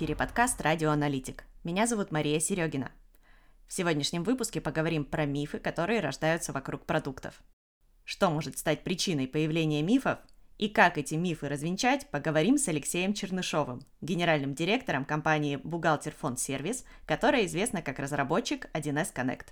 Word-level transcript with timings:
Эфире 0.00 0.16
подкаст 0.16 0.58
«Радиоаналитик». 0.62 1.44
Меня 1.62 1.86
зовут 1.86 2.10
Мария 2.10 2.40
Серегина. 2.40 2.90
В 3.68 3.74
сегодняшнем 3.74 4.22
выпуске 4.22 4.62
поговорим 4.62 5.04
про 5.04 5.26
мифы, 5.26 5.58
которые 5.58 6.00
рождаются 6.00 6.54
вокруг 6.54 6.86
продуктов. 6.86 7.42
Что 8.04 8.30
может 8.30 8.56
стать 8.56 8.82
причиной 8.82 9.28
появления 9.28 9.82
мифов 9.82 10.16
и 10.56 10.70
как 10.70 10.96
эти 10.96 11.16
мифы 11.16 11.50
развенчать, 11.50 12.06
поговорим 12.10 12.56
с 12.56 12.66
Алексеем 12.68 13.12
Чернышовым, 13.12 13.82
генеральным 14.00 14.54
директором 14.54 15.04
компании 15.04 15.56
«Бухгалтер 15.56 16.14
Фонд 16.14 16.40
Сервис», 16.40 16.86
которая 17.04 17.44
известна 17.44 17.82
как 17.82 17.98
разработчик 17.98 18.70
1С 18.72 19.12
Connect. 19.14 19.48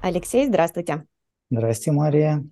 Алексей, 0.00 0.46
здравствуйте. 0.46 1.06
Здравствуйте, 1.50 1.92
Мария. 1.92 2.44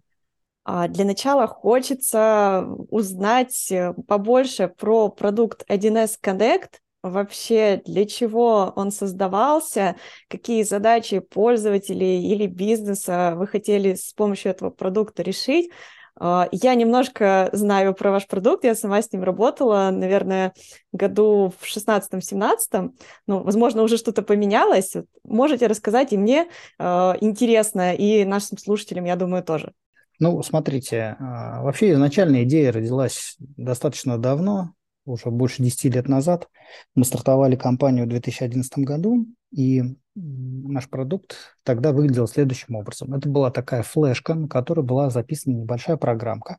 А, 0.69 0.89
для 0.89 1.05
начала 1.05 1.47
хочется 1.47 2.67
узнать 2.91 3.71
э, 3.71 3.95
побольше 4.09 4.67
про 4.67 5.09
продукт 5.09 5.65
1С 5.71 6.19
Connect, 6.21 6.81
вообще 7.05 7.81
для 7.87 8.05
чего 8.05 8.73
он 8.75 8.91
создавался, 8.91 9.95
какие 10.27 10.65
задачи 10.65 11.21
пользователей 11.21 12.21
или 12.21 12.47
бизнеса 12.49 13.35
вы 13.37 13.47
хотели 13.47 13.95
с 13.95 14.13
помощью 14.13 14.51
этого 14.51 14.71
продукта 14.71 15.23
решить. 15.23 15.71
А, 16.19 16.49
я 16.51 16.75
немножко 16.75 17.49
знаю 17.53 17.95
про 17.95 18.11
ваш 18.11 18.27
продукт, 18.27 18.65
я 18.65 18.75
сама 18.75 19.01
с 19.01 19.13
ним 19.13 19.23
работала, 19.23 19.91
наверное, 19.93 20.53
году 20.91 21.53
в 21.61 21.65
16-17, 21.65 22.91
ну, 23.29 23.39
возможно, 23.45 23.85
уже 23.85 23.99
что-то 23.99 24.23
поменялось. 24.23 24.97
Можете 25.23 25.69
рассказать, 25.69 26.13
и 26.13 26.17
мне 26.17 26.49
э, 26.81 27.13
интересно, 27.21 27.95
и 27.95 28.25
нашим 28.25 28.59
слушателям, 28.59 29.05
я 29.05 29.15
думаю, 29.15 29.45
тоже. 29.45 29.73
Ну, 30.19 30.43
смотрите, 30.43 31.17
а, 31.21 31.63
вообще 31.63 31.93
изначальная 31.93 32.45
идея 32.45 32.73
родилась 32.73 33.37
достаточно 33.39 34.19
давно, 34.19 34.73
уже 35.05 35.31
больше 35.31 35.63
10 35.63 35.95
лет 35.95 36.09
назад. 36.09 36.49
Мы 36.95 37.05
стартовали 37.05 37.57
компанию 37.57 38.07
в 38.07 38.09
2011 38.09 38.79
году, 38.79 39.27
и 39.53 39.83
наш 40.15 40.89
продукт 40.89 41.37
тогда 41.63 41.93
выглядел 41.93 42.27
следующим 42.27 42.75
образом. 42.75 43.15
Это 43.15 43.29
была 43.29 43.51
такая 43.51 43.83
флешка, 43.83 44.35
на 44.35 44.49
которой 44.49 44.85
была 44.85 45.11
записана 45.11 45.55
небольшая 45.55 45.97
программка. 45.97 46.59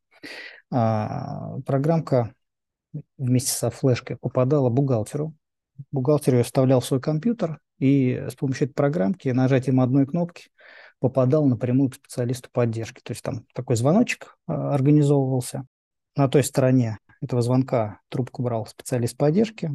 А, 0.72 1.60
программка 1.66 2.34
вместе 3.18 3.52
со 3.52 3.70
флешкой 3.70 4.18
попадала 4.18 4.70
бухгалтеру. 4.70 5.34
Бухгалтер 5.92 6.36
ее 6.36 6.44
вставлял 6.44 6.80
в 6.80 6.86
свой 6.86 7.02
компьютер, 7.02 7.60
и 7.80 8.26
с 8.30 8.36
помощью 8.36 8.66
этой 8.66 8.74
программки 8.74 9.30
нажатием 9.30 9.80
одной 9.80 10.08
кнопки 10.08 10.50
попадал 11.00 11.46
напрямую 11.46 11.90
к 11.90 11.96
специалисту 11.96 12.50
поддержки. 12.52 13.02
То 13.04 13.12
есть 13.12 13.24
там 13.24 13.46
такой 13.54 13.76
звоночек 13.76 14.38
а, 14.48 14.74
организовывался. 14.74 15.66
На 16.16 16.28
той 16.28 16.44
стороне 16.44 16.98
этого 17.22 17.42
звонка 17.42 18.00
трубку 18.10 18.44
брал 18.44 18.66
специалист 18.66 19.18
поддержки. 19.18 19.72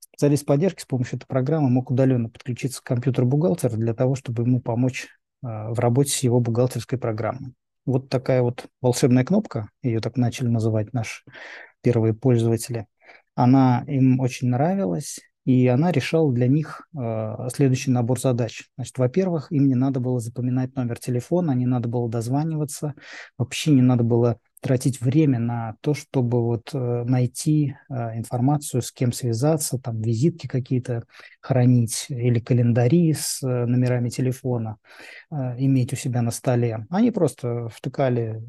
Специалист 0.00 0.44
поддержки 0.44 0.82
с 0.82 0.86
помощью 0.86 1.18
этой 1.18 1.26
программы 1.26 1.70
мог 1.70 1.90
удаленно 1.90 2.28
подключиться 2.28 2.82
к 2.82 2.86
компьютеру 2.86 3.26
бухгалтера 3.26 3.76
для 3.76 3.94
того, 3.94 4.14
чтобы 4.14 4.42
ему 4.42 4.60
помочь 4.60 5.08
а, 5.42 5.72
в 5.72 5.78
работе 5.78 6.10
с 6.10 6.18
его 6.20 6.40
бухгалтерской 6.40 6.98
программой. 6.98 7.54
Вот 7.86 8.08
такая 8.08 8.42
вот 8.42 8.66
волшебная 8.82 9.24
кнопка, 9.24 9.70
ее 9.82 10.00
так 10.00 10.16
начали 10.16 10.48
называть 10.48 10.92
наши 10.92 11.24
первые 11.80 12.12
пользователи, 12.12 12.86
она 13.34 13.84
им 13.86 14.20
очень 14.20 14.48
нравилась, 14.48 15.20
и 15.48 15.66
она 15.66 15.92
решала 15.92 16.30
для 16.30 16.46
них 16.46 16.86
э, 16.94 17.48
следующий 17.54 17.90
набор 17.90 18.20
задач. 18.20 18.68
Значит, 18.76 18.98
во-первых, 18.98 19.50
им 19.50 19.66
не 19.66 19.74
надо 19.74 19.98
было 19.98 20.20
запоминать 20.20 20.76
номер 20.76 20.98
телефона, 20.98 21.52
не 21.52 21.64
надо 21.64 21.88
было 21.88 22.06
дозваниваться, 22.06 22.92
вообще 23.38 23.70
не 23.70 23.80
надо 23.80 24.04
было 24.04 24.38
тратить 24.60 25.00
время 25.00 25.38
на 25.38 25.76
то, 25.80 25.94
чтобы 25.94 26.44
вот 26.44 26.68
э, 26.74 27.04
найти 27.04 27.74
э, 27.88 28.18
информацию, 28.18 28.82
с 28.82 28.92
кем 28.92 29.10
связаться, 29.10 29.78
там 29.78 30.02
визитки 30.02 30.46
какие-то 30.48 31.04
хранить 31.40 32.04
или 32.10 32.40
календари 32.40 33.14
с 33.14 33.42
э, 33.42 33.64
номерами 33.64 34.10
телефона 34.10 34.76
э, 35.30 35.34
иметь 35.60 35.94
у 35.94 35.96
себя 35.96 36.20
на 36.20 36.30
столе. 36.30 36.86
Они 36.90 37.10
просто 37.10 37.70
втыкали 37.70 38.42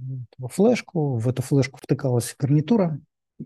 флешку, 0.49 1.15
в 1.15 1.29
эту 1.29 1.43
флешку 1.43 1.79
втыкалась 1.81 2.35
гарнитура, 2.37 2.99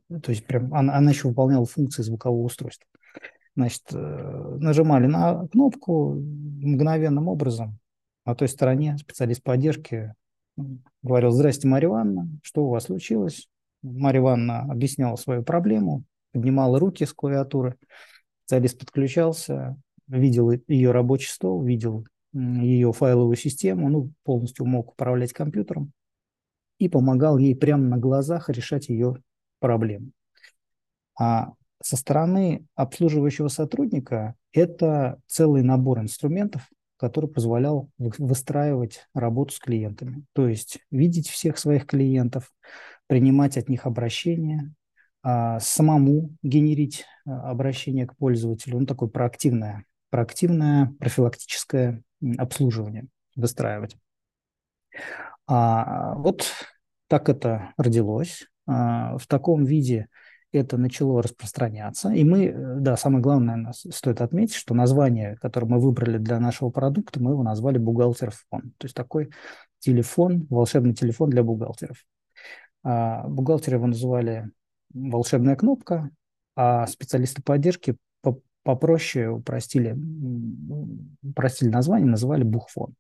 то 0.10 0.32
есть 0.32 0.44
прям 0.48 0.74
она, 0.74 0.96
она 0.98 1.12
еще 1.12 1.28
выполняла 1.28 1.68
функции 1.68 2.02
звукового 2.02 2.46
устройства. 2.46 2.88
Значит, 3.56 3.84
э, 3.92 4.58
нажимали 4.60 5.06
на 5.08 5.48
кнопку 5.48 6.16
мгновенным 6.16 7.28
образом. 7.28 7.78
На 8.26 8.36
той 8.36 8.48
стороне 8.48 8.98
специалист 8.98 9.44
поддержки 9.44 10.14
говорил, 11.02 11.32
здрасте, 11.32 11.68
Марья 11.68 11.88
Ивановна, 11.90 12.30
что 12.42 12.66
у 12.66 12.70
вас 12.70 12.86
случилось? 12.86 13.48
Марья 13.82 14.20
Ивановна 14.20 14.62
объясняла 14.62 15.18
свою 15.18 15.44
проблему, 15.44 16.04
поднимала 16.32 16.80
руки 16.80 17.06
с 17.06 17.14
клавиатуры, 17.14 17.78
специалист 18.44 18.80
подключался, 18.80 19.78
видел 20.08 20.52
ее 20.68 20.92
рабочий 20.92 21.30
стол, 21.30 21.64
видел 21.64 22.06
ее 22.34 22.92
файловую 22.94 23.36
систему, 23.36 23.90
ну, 23.90 24.12
полностью 24.24 24.66
мог 24.66 24.94
управлять 24.94 25.34
компьютером 25.34 25.92
и 26.80 26.90
помогал 26.90 27.38
ей 27.38 27.56
прямо 27.56 27.84
на 27.84 27.98
глазах 27.98 28.50
решать 28.50 28.90
ее 28.90 29.18
проблемы. 29.60 30.12
А 31.20 31.54
со 31.84 31.98
стороны 31.98 32.66
обслуживающего 32.76 33.50
сотрудника 33.50 34.36
это 34.54 35.20
целый 35.28 35.64
набор 35.64 36.00
инструментов, 36.00 36.70
который 36.96 37.30
позволял 37.30 37.90
выстраивать 37.98 39.06
работу 39.14 39.54
с 39.54 39.60
клиентами. 39.60 40.24
То 40.32 40.48
есть 40.48 40.80
видеть 40.92 41.28
всех 41.28 41.58
своих 41.58 41.86
клиентов, 41.86 42.54
принимать 43.08 43.58
от 43.58 43.68
них 43.68 43.86
обращения, 43.86 44.74
а, 45.24 45.60
самому 45.60 46.34
генерить 46.42 47.04
а, 47.26 47.52
обращение 47.52 48.08
к 48.08 48.16
пользователю, 48.16 48.80
ну, 48.80 48.86
такое 48.86 49.10
проактивное, 49.10 49.84
проактивное 50.10 50.96
профилактическое 51.00 52.02
обслуживание 52.38 53.08
выстраивать. 53.36 53.98
А 55.48 56.16
вот 56.16 56.50
так 57.08 57.28
это 57.28 57.74
родилось. 57.76 58.48
А, 58.68 59.18
в 59.18 59.28
таком 59.28 59.66
виде– 59.66 60.08
это 60.58 60.78
начало 60.78 61.22
распространяться. 61.22 62.12
И 62.12 62.24
мы, 62.24 62.46
э, 62.46 62.76
да, 62.80 62.96
самое 62.98 63.22
главное, 63.22 63.56
нас 63.56 63.86
стоит 63.92 64.22
отметить, 64.22 64.56
что 64.56 64.74
название, 64.74 65.36
которое 65.42 65.68
мы 65.68 65.80
выбрали 65.80 66.18
для 66.18 66.40
нашего 66.40 66.70
продукта, 66.70 67.22
мы 67.22 67.32
его 67.32 67.44
назвали 67.44 67.78
бухгалтер-фон. 67.78 68.74
То 68.78 68.86
есть 68.86 68.96
такой 68.96 69.32
телефон, 69.80 70.48
волшебный 70.50 70.94
телефон 70.94 71.30
для 71.30 71.44
бухгалтеров. 71.44 72.06
А 72.84 73.28
бухгалтеры 73.28 73.78
его 73.78 73.88
называли 73.88 74.50
волшебная 74.94 75.56
кнопка, 75.56 76.10
а 76.56 76.86
специалисты 76.88 77.42
поддержки 77.42 77.98
попроще 78.64 79.30
упростили, 79.30 79.98
упростили 81.22 81.70
название, 81.70 82.08
называли 82.08 82.44
бухфон. 82.44 82.96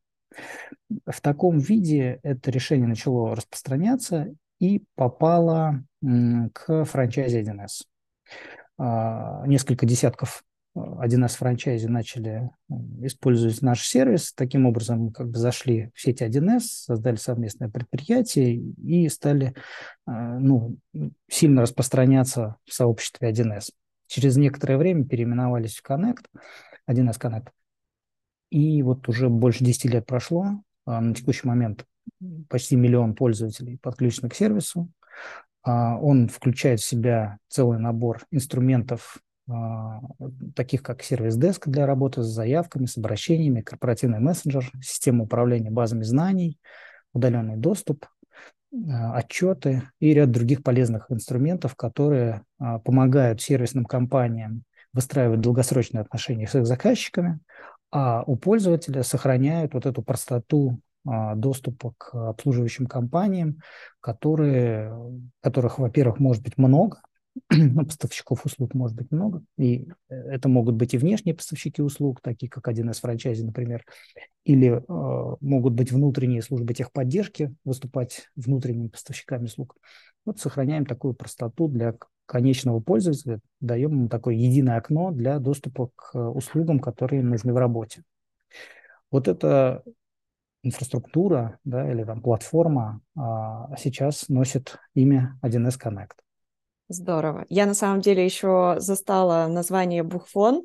В 1.06 1.22
таком 1.22 1.60
виде 1.60 2.20
это 2.24 2.52
решение 2.52 2.88
начало 2.88 3.36
распространяться, 3.36 4.34
и 4.64 4.82
попала 4.96 5.84
к 6.54 6.86
франчайзе 6.86 7.42
1С. 7.42 7.84
А, 8.78 9.46
несколько 9.46 9.86
десятков 9.86 10.46
1С 10.74 11.26
а, 11.26 11.28
франчайзи 11.28 11.88
начали 11.88 12.50
использовать 13.02 13.62
наш 13.62 13.86
сервис. 13.86 14.32
Таким 14.32 14.66
образом, 14.66 15.00
мы 15.00 15.12
как 15.12 15.28
бы 15.30 15.38
зашли 15.38 15.92
в 15.94 16.00
сеть 16.02 16.22
1С, 16.22 16.62
создали 16.62 17.18
совместное 17.18 17.68
предприятие 17.68 18.56
и 18.56 19.10
стали 19.10 19.54
а, 20.06 20.40
ну, 20.40 20.78
сильно 21.30 21.64
распространяться 21.64 22.56
в 22.64 22.74
сообществе 22.74 23.32
1С. 23.32 23.72
Через 24.08 24.38
некоторое 24.38 24.78
время 24.78 25.04
переименовались 25.04 25.76
в 25.76 25.86
Connect, 25.86 26.24
1С 26.90 27.20
Connect. 27.20 27.50
И 28.50 28.82
вот 28.82 29.10
уже 29.10 29.28
больше 29.28 29.66
10 29.66 29.86
лет 29.92 30.06
прошло. 30.06 30.64
На 30.86 31.14
текущий 31.14 31.48
момент 31.48 31.86
почти 32.50 32.76
миллион 32.76 33.16
пользователей 33.16 33.78
подключены 33.78 34.30
к 34.30 34.36
сервису. 34.36 34.90
А, 35.64 35.98
он 35.98 36.28
включает 36.28 36.80
в 36.80 36.86
себя 36.86 37.38
целый 37.48 37.80
набор 37.80 38.22
инструментов, 38.32 39.18
а, 39.50 40.02
таких 40.56 40.84
как 40.84 41.04
сервис 41.04 41.38
Desk 41.38 41.64
для 41.66 41.86
работы 41.86 42.22
с 42.22 42.28
заявками, 42.28 42.86
с 42.86 42.98
обращениями, 42.98 43.62
корпоративный 43.62 44.20
мессенджер, 44.20 44.70
система 44.82 45.24
управления 45.24 45.72
базами 45.72 46.04
знаний, 46.04 46.60
удаленный 47.14 47.58
доступ, 47.58 48.06
а, 48.90 49.16
отчеты 49.18 49.84
и 50.00 50.14
ряд 50.14 50.32
других 50.32 50.64
полезных 50.64 51.12
инструментов, 51.12 51.76
которые 51.76 52.44
помогают 52.58 53.42
сервисным 53.42 53.86
компаниям 53.86 54.64
выстраивать 54.94 55.42
долгосрочные 55.42 56.02
отношения 56.02 56.48
с 56.48 56.56
их 56.56 56.66
заказчиками, 56.66 57.40
а 57.92 58.24
у 58.26 58.36
пользователя 58.36 59.04
сохраняют 59.04 59.74
вот 59.74 59.86
эту 59.86 60.02
простоту 60.02 60.80
доступа 61.06 61.94
к 61.98 62.14
обслуживающим 62.14 62.86
компаниям, 62.86 63.60
которые, 64.00 64.94
которых, 65.42 65.80
во-первых, 65.80 66.20
может 66.20 66.44
быть 66.44 66.58
много, 66.58 67.02
поставщиков 67.88 68.46
услуг 68.46 68.74
может 68.74 68.96
быть 68.96 69.12
много, 69.12 69.44
и 69.58 69.88
это 70.08 70.50
могут 70.50 70.76
быть 70.76 70.94
и 70.94 70.98
внешние 70.98 71.36
поставщики 71.36 71.82
услуг, 71.82 72.22
такие 72.22 72.50
как 72.50 72.68
один 72.68 72.90
из 72.90 73.00
франчайзи, 73.00 73.44
например, 73.44 73.84
или 74.44 74.72
э, 74.72 75.36
могут 75.42 75.74
быть 75.74 75.92
внутренние 75.92 76.42
службы 76.42 76.74
техподдержки, 76.74 77.54
выступать 77.64 78.30
внутренними 78.36 78.88
поставщиками 78.88 79.46
услуг. 79.46 79.76
Вот 80.26 80.40
сохраняем 80.40 80.86
такую 80.86 81.16
простоту 81.16 81.68
для 81.68 81.96
конечного 82.26 82.80
пользователя, 82.80 83.40
даем 83.60 83.92
ему 83.92 84.10
такое 84.10 84.36
единое 84.36 84.78
окно 84.78 85.12
для 85.12 85.40
доступа 85.40 85.90
к 85.96 86.18
услугам, 86.18 86.80
которые 86.80 87.22
им 87.22 87.30
нужны 87.30 87.52
в 87.52 87.58
работе. 87.58 88.04
Вот 89.12 89.28
эта 89.28 89.84
инфраструктура 90.64 91.60
да, 91.64 91.90
или 91.92 92.04
там 92.04 92.22
платформа 92.22 93.02
а, 93.16 93.76
сейчас 93.78 94.30
носит 94.30 94.78
имя 94.96 95.38
1С 95.44 95.78
Connect. 95.80 96.14
Здорово. 96.88 97.46
Я 97.50 97.66
на 97.66 97.74
самом 97.74 98.02
деле 98.02 98.26
еще 98.26 98.76
застала 98.80 99.48
название 99.48 100.04
Бухфон, 100.04 100.64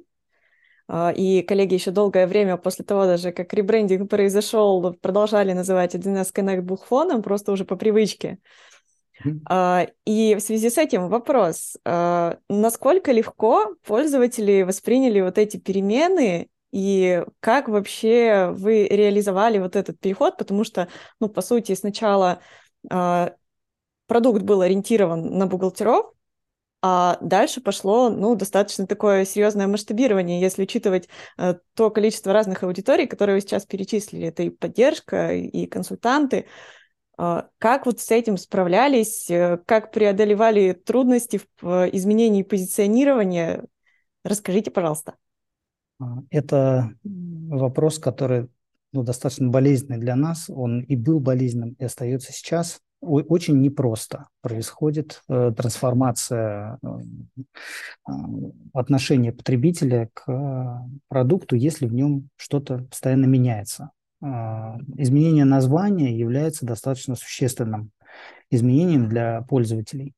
а, 0.86 1.12
и 1.14 1.42
коллеги 1.42 1.74
еще 1.74 1.90
долгое 1.90 2.26
время 2.26 2.56
после 2.56 2.84
того 2.84 3.04
даже, 3.06 3.32
как 3.32 3.52
ребрендинг 3.52 4.08
произошел, 4.08 4.94
продолжали 4.94 5.52
называть 5.52 5.94
1С 5.94 6.32
Connect 6.32 6.62
Бухфоном, 6.62 7.22
просто 7.22 7.52
уже 7.52 7.64
по 7.64 7.76
привычке. 7.76 8.38
Mm-hmm. 9.24 9.90
И 10.04 10.36
в 10.36 10.40
связи 10.40 10.70
с 10.70 10.78
этим 10.78 11.08
вопрос, 11.08 11.76
а, 11.84 12.38
насколько 12.48 13.10
легко 13.10 13.74
пользователи 13.84 14.62
восприняли 14.62 15.20
вот 15.20 15.38
эти 15.38 15.56
перемены 15.56 16.48
и 16.72 17.24
как 17.40 17.68
вообще 17.68 18.52
вы 18.52 18.86
реализовали 18.86 19.58
вот 19.58 19.76
этот 19.76 19.98
переход, 20.00 20.36
потому 20.36 20.64
что, 20.64 20.88
ну, 21.20 21.28
по 21.28 21.40
сути, 21.40 21.74
сначала 21.74 22.40
продукт 24.06 24.42
был 24.42 24.62
ориентирован 24.62 25.38
на 25.38 25.46
бухгалтеров, 25.46 26.12
а 26.80 27.18
дальше 27.20 27.60
пошло, 27.60 28.08
ну, 28.08 28.36
достаточно 28.36 28.86
такое 28.86 29.24
серьезное 29.24 29.66
масштабирование, 29.66 30.40
если 30.40 30.62
учитывать 30.62 31.08
э, 31.36 31.54
то 31.74 31.90
количество 31.90 32.32
разных 32.32 32.62
аудиторий, 32.62 33.08
которые 33.08 33.34
вы 33.34 33.40
сейчас 33.40 33.66
перечислили. 33.66 34.28
Это 34.28 34.44
и 34.44 34.50
поддержка, 34.50 35.34
и 35.34 35.66
консультанты. 35.66 36.46
Э, 37.18 37.42
как 37.58 37.84
вот 37.86 37.98
с 37.98 38.10
этим 38.12 38.36
справлялись? 38.36 39.28
Э, 39.28 39.58
как 39.66 39.90
преодолевали 39.90 40.72
трудности 40.72 41.40
в 41.60 41.68
э, 41.68 41.90
изменении 41.94 42.44
позиционирования? 42.44 43.64
Расскажите, 44.22 44.70
пожалуйста. 44.70 45.16
А, 46.00 46.22
это 46.30 46.92
вопрос, 47.04 47.98
который 47.98 48.48
ну, 48.92 49.02
достаточно 49.02 49.48
болезненный 49.48 49.98
для 49.98 50.16
нас. 50.16 50.48
Он 50.48 50.80
и 50.80 50.96
был 50.96 51.20
болезненным, 51.20 51.76
и 51.78 51.84
остается 51.84 52.32
сейчас 52.32 52.80
очень 53.00 53.60
непросто 53.60 54.26
происходит 54.40 55.22
э, 55.28 55.52
трансформация 55.56 56.78
э, 56.82 56.88
э, 58.08 58.12
отношения 58.72 59.32
потребителя 59.32 60.10
к 60.12 60.82
продукту, 61.08 61.54
если 61.54 61.86
в 61.86 61.94
нем 61.94 62.28
что-то 62.36 62.78
постоянно 62.90 63.26
меняется. 63.26 63.90
Изменение 64.20 65.44
названия 65.44 66.18
является 66.18 66.66
достаточно 66.66 67.14
существенным 67.14 67.92
изменением 68.50 69.08
для 69.08 69.42
пользователей, 69.42 70.14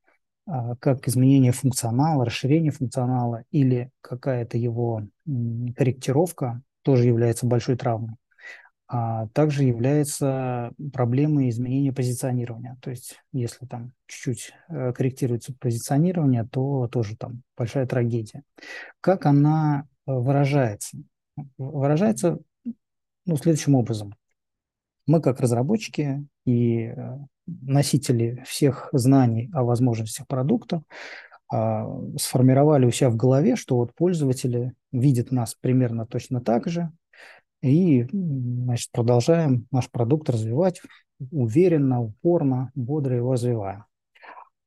как 0.81 1.07
изменение 1.07 1.53
функционала, 1.53 2.25
расширение 2.25 2.73
функционала 2.73 3.45
или 3.51 3.91
какая-то 4.01 4.59
его 4.59 5.03
корректировка 5.25 6.63
тоже 6.83 7.07
является 7.07 7.47
большой 7.47 7.77
травмой 7.77 8.17
а 8.93 9.29
также 9.29 9.63
является 9.63 10.73
проблемой 10.93 11.49
изменения 11.49 11.93
позиционирования. 11.93 12.77
То 12.83 12.91
есть, 12.91 13.21
если 13.33 13.65
там 13.65 13.93
чуть-чуть 14.09 14.53
э, 14.69 14.93
корректируется 14.93 15.55
позиционирование, 15.61 16.45
то 16.45 16.89
тоже 16.89 17.17
там 17.17 17.43
большая 17.57 17.87
трагедия. 17.87 18.43
Как 19.01 19.27
она 19.27 19.85
э, 20.09 20.13
выражается? 20.13 20.99
Выражается 21.57 22.41
ну, 23.27 23.37
следующим 23.37 23.77
образом. 23.77 24.17
Мы, 25.07 25.23
как 25.23 25.39
разработчики 25.39 26.27
и 26.45 26.87
э, 26.87 27.19
носители 27.63 28.43
всех 28.47 28.89
знаний 28.93 29.51
о 29.53 29.65
возможностях 29.65 30.27
продукта, 30.27 30.83
а, 31.53 31.87
сформировали 32.17 32.87
у 32.87 32.91
себя 32.91 33.11
в 33.11 33.17
голове, 33.17 33.57
что 33.57 33.77
вот 33.77 33.95
пользователи 33.95 34.73
видят 34.93 35.31
нас 35.31 35.55
примерно 35.55 36.07
точно 36.07 36.41
так 36.41 36.69
же, 36.69 36.91
и 37.63 38.07
значит, 38.13 38.91
продолжаем 38.93 39.67
наш 39.71 39.91
продукт 39.91 40.31
развивать 40.31 40.81
уверенно, 41.31 42.03
упорно, 42.03 42.71
бодро 42.75 43.17
его 43.17 43.33
развиваем. 43.33 43.85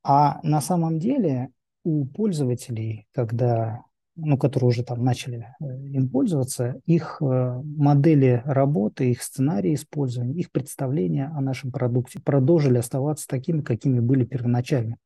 А 0.03 0.39
на 0.43 0.61
самом 0.61 0.99
деле 0.99 1.49
у 1.83 2.05
пользователей, 2.05 3.07
когда, 3.13 3.83
ну, 4.15 4.37
которые 4.37 4.69
уже 4.69 4.83
там 4.83 5.03
начали 5.03 5.55
э, 5.59 5.65
им 5.87 6.09
пользоваться, 6.09 6.79
их 6.85 7.17
э, 7.21 7.61
модели 7.63 8.41
работы, 8.45 9.11
их 9.11 9.23
сценарии 9.23 9.73
использования, 9.73 10.33
их 10.33 10.51
представления 10.51 11.31
о 11.35 11.41
нашем 11.41 11.71
продукте 11.71 12.19
продолжили 12.19 12.77
оставаться 12.77 13.27
такими, 13.27 13.61
какими 13.61 13.99
были 13.99 14.25
первоначально. 14.25 14.97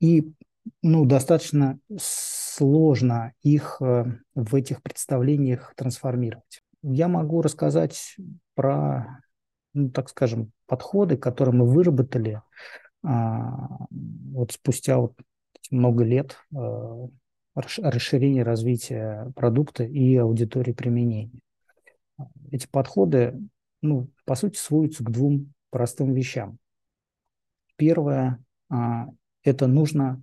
И 0.00 0.32
ну, 0.82 1.04
достаточно 1.04 1.78
сложно 1.96 3.32
их 3.42 3.76
э, 3.80 4.04
в 4.34 4.54
этих 4.54 4.82
представлениях 4.82 5.72
трансформировать. 5.76 6.62
Я 6.82 7.08
могу 7.08 7.42
рассказать 7.42 8.16
про, 8.54 9.20
ну, 9.74 9.90
так 9.90 10.08
скажем, 10.08 10.50
подходы, 10.66 11.16
которые 11.16 11.54
мы 11.54 11.66
выработали 11.66 12.42
а, 13.04 13.86
вот 14.32 14.52
спустя 14.52 14.98
вот 14.98 15.14
много 15.70 16.04
лет 16.04 16.36
расширения 17.56 18.42
развития 18.42 19.32
продукта 19.34 19.84
и 19.84 20.14
аудитории 20.16 20.72
применения. 20.72 21.40
Эти 22.50 22.66
подходы, 22.66 23.38
ну, 23.82 24.08
по 24.24 24.34
сути, 24.34 24.56
сводятся 24.56 25.02
к 25.04 25.10
двум 25.10 25.52
простым 25.70 26.12
вещам. 26.12 26.58
Первое 27.76 28.42
а,– 28.70 29.08
это 29.42 29.66
нужно 29.66 30.22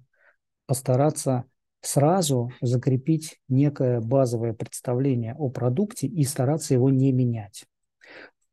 постараться 0.66 1.46
сразу 1.82 2.52
закрепить 2.62 3.40
некое 3.50 4.00
базовое 4.00 4.54
представление 4.54 5.36
о 5.36 5.50
продукте 5.50 6.08
и 6.08 6.24
стараться 6.24 6.74
его 6.74 6.90
не 6.90 7.12
менять. 7.12 7.66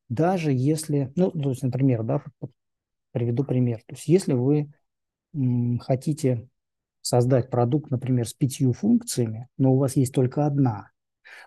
Даже 0.08 0.52
если, 0.52 1.12
ну, 1.14 1.30
то 1.30 1.50
есть, 1.50 1.62
например, 1.62 2.02
да, 2.02 2.22
приведу 3.12 3.44
пример. 3.44 3.78
То 3.86 3.94
есть, 3.94 4.08
если 4.08 4.32
вы 4.32 4.72
хотите 5.80 6.48
создать 7.02 7.50
продукт, 7.50 7.90
например, 7.90 8.28
с 8.28 8.34
пятью 8.34 8.72
функциями, 8.72 9.48
но 9.58 9.72
у 9.72 9.78
вас 9.78 9.96
есть 9.96 10.14
только 10.14 10.46
одна, 10.46 10.90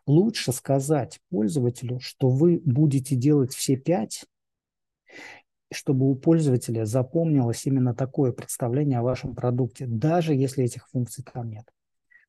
лучше 0.06 0.52
сказать 0.52 1.20
пользователю, 1.30 2.00
что 2.00 2.30
вы 2.30 2.62
будете 2.66 3.16
делать 3.16 3.54
все 3.54 3.76
пять, 3.76 4.26
чтобы 5.72 6.10
у 6.10 6.16
пользователя 6.16 6.86
запомнилось 6.86 7.66
именно 7.66 7.94
такое 7.94 8.32
представление 8.32 9.00
о 9.00 9.04
вашем 9.04 9.36
продукте, 9.36 9.86
даже 9.88 10.34
если 10.34 10.64
этих 10.64 10.88
функций 10.90 11.24
там 11.32 11.50
нет. 11.50 11.66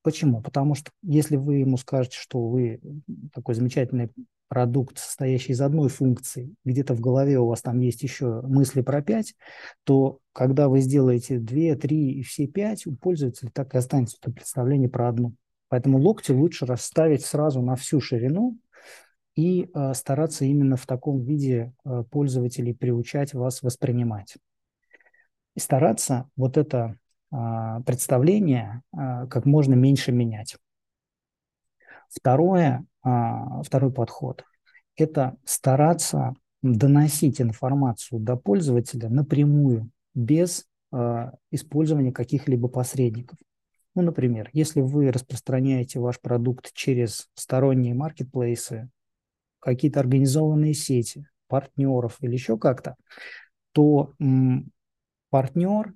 Почему? 0.02 0.42
Потому 0.42 0.74
что 0.74 0.90
если 1.02 1.36
вы 1.36 1.56
ему 1.56 1.76
скажете, 1.76 2.18
что 2.18 2.46
вы 2.48 2.80
такой 3.32 3.54
замечательный 3.54 4.10
продукт, 4.48 4.98
состоящий 4.98 5.52
из 5.52 5.60
одной 5.60 5.88
функции, 5.88 6.54
где-то 6.64 6.94
в 6.94 7.00
голове 7.00 7.38
у 7.38 7.46
вас 7.46 7.62
там 7.62 7.80
есть 7.80 8.02
еще 8.02 8.42
мысли 8.42 8.82
про 8.82 9.02
пять, 9.02 9.34
то 9.84 10.18
когда 10.32 10.68
вы 10.68 10.80
сделаете 10.80 11.38
две, 11.38 11.74
три 11.76 12.12
и 12.12 12.22
все 12.22 12.46
пять, 12.46 12.86
у 12.86 12.94
пользователя 12.94 13.50
так 13.52 13.74
и 13.74 13.78
останется 13.78 14.18
это 14.20 14.30
представление 14.30 14.88
про 14.88 15.08
одну. 15.08 15.34
Поэтому 15.68 15.98
локти 15.98 16.32
лучше 16.32 16.66
расставить 16.66 17.24
сразу 17.24 17.62
на 17.62 17.74
всю 17.76 18.00
ширину, 18.00 18.58
и 19.34 19.68
э, 19.74 19.94
стараться 19.94 20.44
именно 20.44 20.76
в 20.76 20.86
таком 20.86 21.22
виде 21.22 21.72
э, 21.84 22.04
пользователей 22.10 22.72
приучать 22.72 23.34
вас 23.34 23.62
воспринимать. 23.62 24.36
И 25.54 25.60
стараться 25.60 26.28
вот 26.36 26.56
это 26.56 26.96
э, 27.32 27.36
представление 27.84 28.82
э, 28.92 29.26
как 29.28 29.44
можно 29.44 29.74
меньше 29.74 30.12
менять. 30.12 30.56
Второе, 32.08 32.84
второй 33.04 33.92
подход– 33.92 34.44
это 34.96 35.36
стараться 35.44 36.34
доносить 36.62 37.40
информацию 37.40 38.20
до 38.20 38.36
пользователя 38.36 39.08
напрямую, 39.08 39.90
без 40.14 40.66
э, 40.92 41.30
использования 41.50 42.12
каких-либо 42.12 42.68
посредников. 42.68 43.38
Ну, 43.94 44.02
например, 44.02 44.48
если 44.52 44.80
вы 44.80 45.10
распространяете 45.12 46.00
ваш 46.00 46.20
продукт 46.20 46.72
через 46.72 47.28
сторонние 47.34 47.94
маркетплейсы, 47.94 48.88
какие-то 49.60 50.00
организованные 50.00 50.74
сети, 50.74 51.26
партнеров 51.48 52.16
или 52.20 52.32
еще 52.32 52.58
как-то, 52.58 52.96
то 53.72 54.14
партнер, 55.30 55.94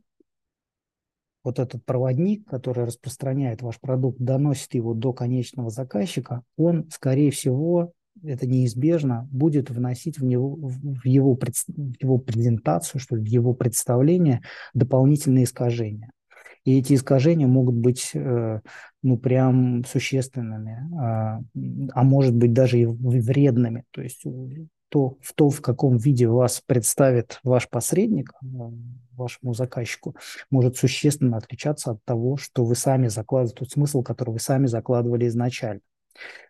вот 1.49 1.59
этот 1.59 1.83
проводник, 1.87 2.47
который 2.47 2.85
распространяет 2.85 3.63
ваш 3.63 3.81
продукт, 3.81 4.19
доносит 4.21 4.75
его 4.75 4.93
до 4.93 5.15
конечного 5.15 5.71
заказчика, 5.71 6.43
он, 6.59 6.91
скорее 6.91 7.31
всего, 7.31 7.93
это 8.23 8.47
неизбежно, 8.47 9.27
будет 9.31 9.71
вносить 9.71 10.19
в, 10.19 10.25
него, 10.25 10.57
в, 10.57 11.07
его, 11.07 11.35
в 11.35 12.03
его 12.03 12.19
презентацию, 12.19 13.01
что 13.01 13.17
ли, 13.17 13.23
в 13.23 13.27
его 13.27 13.55
представление 13.55 14.43
дополнительные 14.75 15.45
искажения. 15.45 16.11
И 16.65 16.79
эти 16.79 16.93
искажения 16.93 17.47
могут 17.47 17.77
быть, 17.77 18.11
э, 18.13 18.61
ну, 19.03 19.17
прям 19.17 19.87
существенными, 19.87 20.87
а, 21.01 21.41
а 21.95 22.03
может 22.03 22.37
быть 22.37 22.53
даже 22.53 22.79
и 22.79 22.85
вредными. 22.85 23.85
То 23.91 24.03
есть 24.03 24.23
то, 24.89 25.17
в 25.21 25.33
то, 25.35 25.51
в 25.51 25.61
каком 25.61 25.97
виде 25.97 26.27
вас 26.27 26.63
представит 26.65 27.41
ваш 27.43 27.69
посредник 27.69 28.33
вашему 29.13 29.55
заказчику, 29.55 30.15
может 30.51 30.77
существенно 30.77 31.37
отличаться 31.37 31.93
от 31.93 32.05
того, 32.05 32.37
что 32.37 32.65
вы 32.65 32.75
сами 32.75 33.09
закладываете, 33.09 33.59
тот 33.59 33.71
смысл, 33.71 34.03
который 34.03 34.31
вы 34.31 34.41
сами 34.41 34.67
закладывали 34.67 35.27
изначально. 35.27 35.81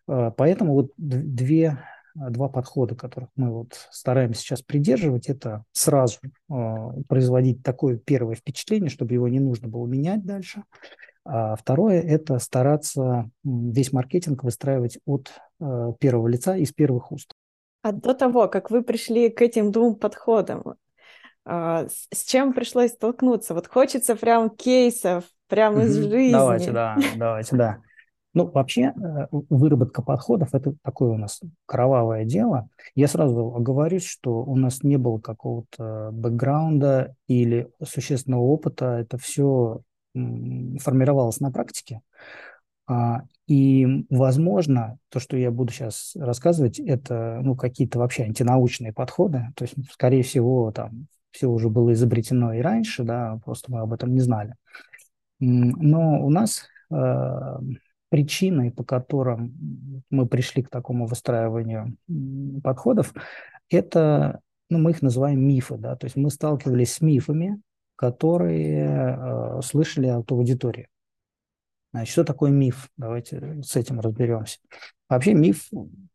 Поэтому 0.06 0.74
вот 0.74 0.92
две 0.96 1.78
два 2.14 2.48
подхода, 2.48 2.94
которых 2.94 3.30
мы 3.36 3.52
вот 3.52 3.88
стараемся 3.90 4.40
сейчас 4.40 4.62
придерживать, 4.62 5.28
это 5.28 5.64
сразу 5.72 6.18
э, 6.24 7.02
производить 7.08 7.62
такое 7.62 7.96
первое 7.96 8.34
впечатление, 8.34 8.90
чтобы 8.90 9.14
его 9.14 9.28
не 9.28 9.40
нужно 9.40 9.68
было 9.68 9.86
менять 9.86 10.24
дальше. 10.24 10.64
А 11.24 11.54
второе– 11.56 12.00
это 12.02 12.38
стараться 12.38 13.30
весь 13.44 13.92
маркетинг 13.92 14.42
выстраивать 14.42 14.98
от 15.04 15.30
э, 15.60 15.92
первого 16.00 16.26
лица, 16.28 16.56
из 16.56 16.72
первых 16.72 17.12
уст. 17.12 17.32
А 17.82 17.92
до 17.92 18.14
того, 18.14 18.48
как 18.48 18.70
вы 18.70 18.82
пришли 18.82 19.30
к 19.30 19.40
этим 19.40 19.70
двум 19.70 19.94
подходам, 19.94 20.74
э, 21.44 21.86
с 21.88 22.24
чем 22.24 22.52
пришлось 22.52 22.92
столкнуться? 22.92 23.54
Вот 23.54 23.68
хочется 23.68 24.16
прям 24.16 24.50
кейсов, 24.50 25.24
прям 25.46 25.80
из 25.80 25.96
жизни. 25.96 26.32
Давайте, 26.32 26.72
да, 26.72 26.96
давайте, 27.16 27.56
да. 27.56 27.78
Ну, 28.34 28.46
вообще, 28.46 28.92
э, 28.94 29.26
выработка 29.30 30.02
подходов– 30.02 30.50
это 30.52 30.74
такое 30.82 31.10
у 31.10 31.16
нас 31.16 31.40
кровавое 31.66 32.24
дело. 32.24 32.68
Я 32.94 33.08
сразу 33.08 33.54
оговорюсь, 33.54 34.06
что 34.06 34.42
у 34.44 34.56
нас 34.56 34.82
не 34.82 34.96
было 34.96 35.18
какого-то 35.18 36.10
бэкграунда 36.12 37.14
или 37.26 37.70
существенного 37.82 38.42
опыта. 38.42 38.98
Это 38.98 39.18
все 39.18 39.80
формировалось 40.14 41.40
на 41.40 41.50
практике. 41.50 42.00
И, 43.48 44.04
возможно, 44.10 44.98
то, 45.08 45.20
что 45.20 45.38
я 45.38 45.50
буду 45.50 45.72
сейчас 45.72 46.12
рассказывать, 46.14 46.78
это 46.78 47.40
ну, 47.42 47.56
какие-то 47.56 47.98
вообще 47.98 48.24
антинаучные 48.24 48.92
подходы. 48.92 49.46
То 49.56 49.64
есть, 49.64 49.74
скорее 49.90 50.22
всего, 50.22 50.70
там 50.70 51.06
все 51.30 51.48
уже 51.48 51.70
было 51.70 51.94
изобретено 51.94 52.52
и 52.52 52.60
раньше, 52.60 53.04
да, 53.04 53.40
просто 53.46 53.72
мы 53.72 53.80
об 53.80 53.94
этом 53.94 54.12
не 54.12 54.20
знали. 54.20 54.54
Но 55.40 56.22
у 56.22 56.28
нас 56.28 56.66
э, 56.90 57.58
причиной, 58.10 58.70
по 58.70 58.84
которым 58.84 60.02
мы 60.10 60.26
пришли 60.26 60.62
к 60.62 60.68
такому 60.68 61.06
выстраиванию 61.06 61.96
подходов, 62.62 63.14
это, 63.70 64.40
ну, 64.68 64.78
мы 64.78 64.90
их 64.90 65.00
называем 65.00 65.40
мифы, 65.40 65.78
да, 65.78 65.96
то 65.96 66.04
есть 66.04 66.16
мы 66.16 66.30
сталкивались 66.30 66.92
с 66.92 67.00
мифами, 67.00 67.62
которые 67.96 68.88
э, 68.88 69.60
слышали 69.62 70.08
от 70.08 70.30
аудитории. 70.32 70.88
Значит, 71.92 72.12
что 72.12 72.24
такое 72.24 72.50
миф? 72.50 72.90
Давайте 72.96 73.62
с 73.62 73.76
этим 73.76 74.00
разберемся. 74.00 74.58
Вообще 75.08 75.34
миф, 75.34 75.68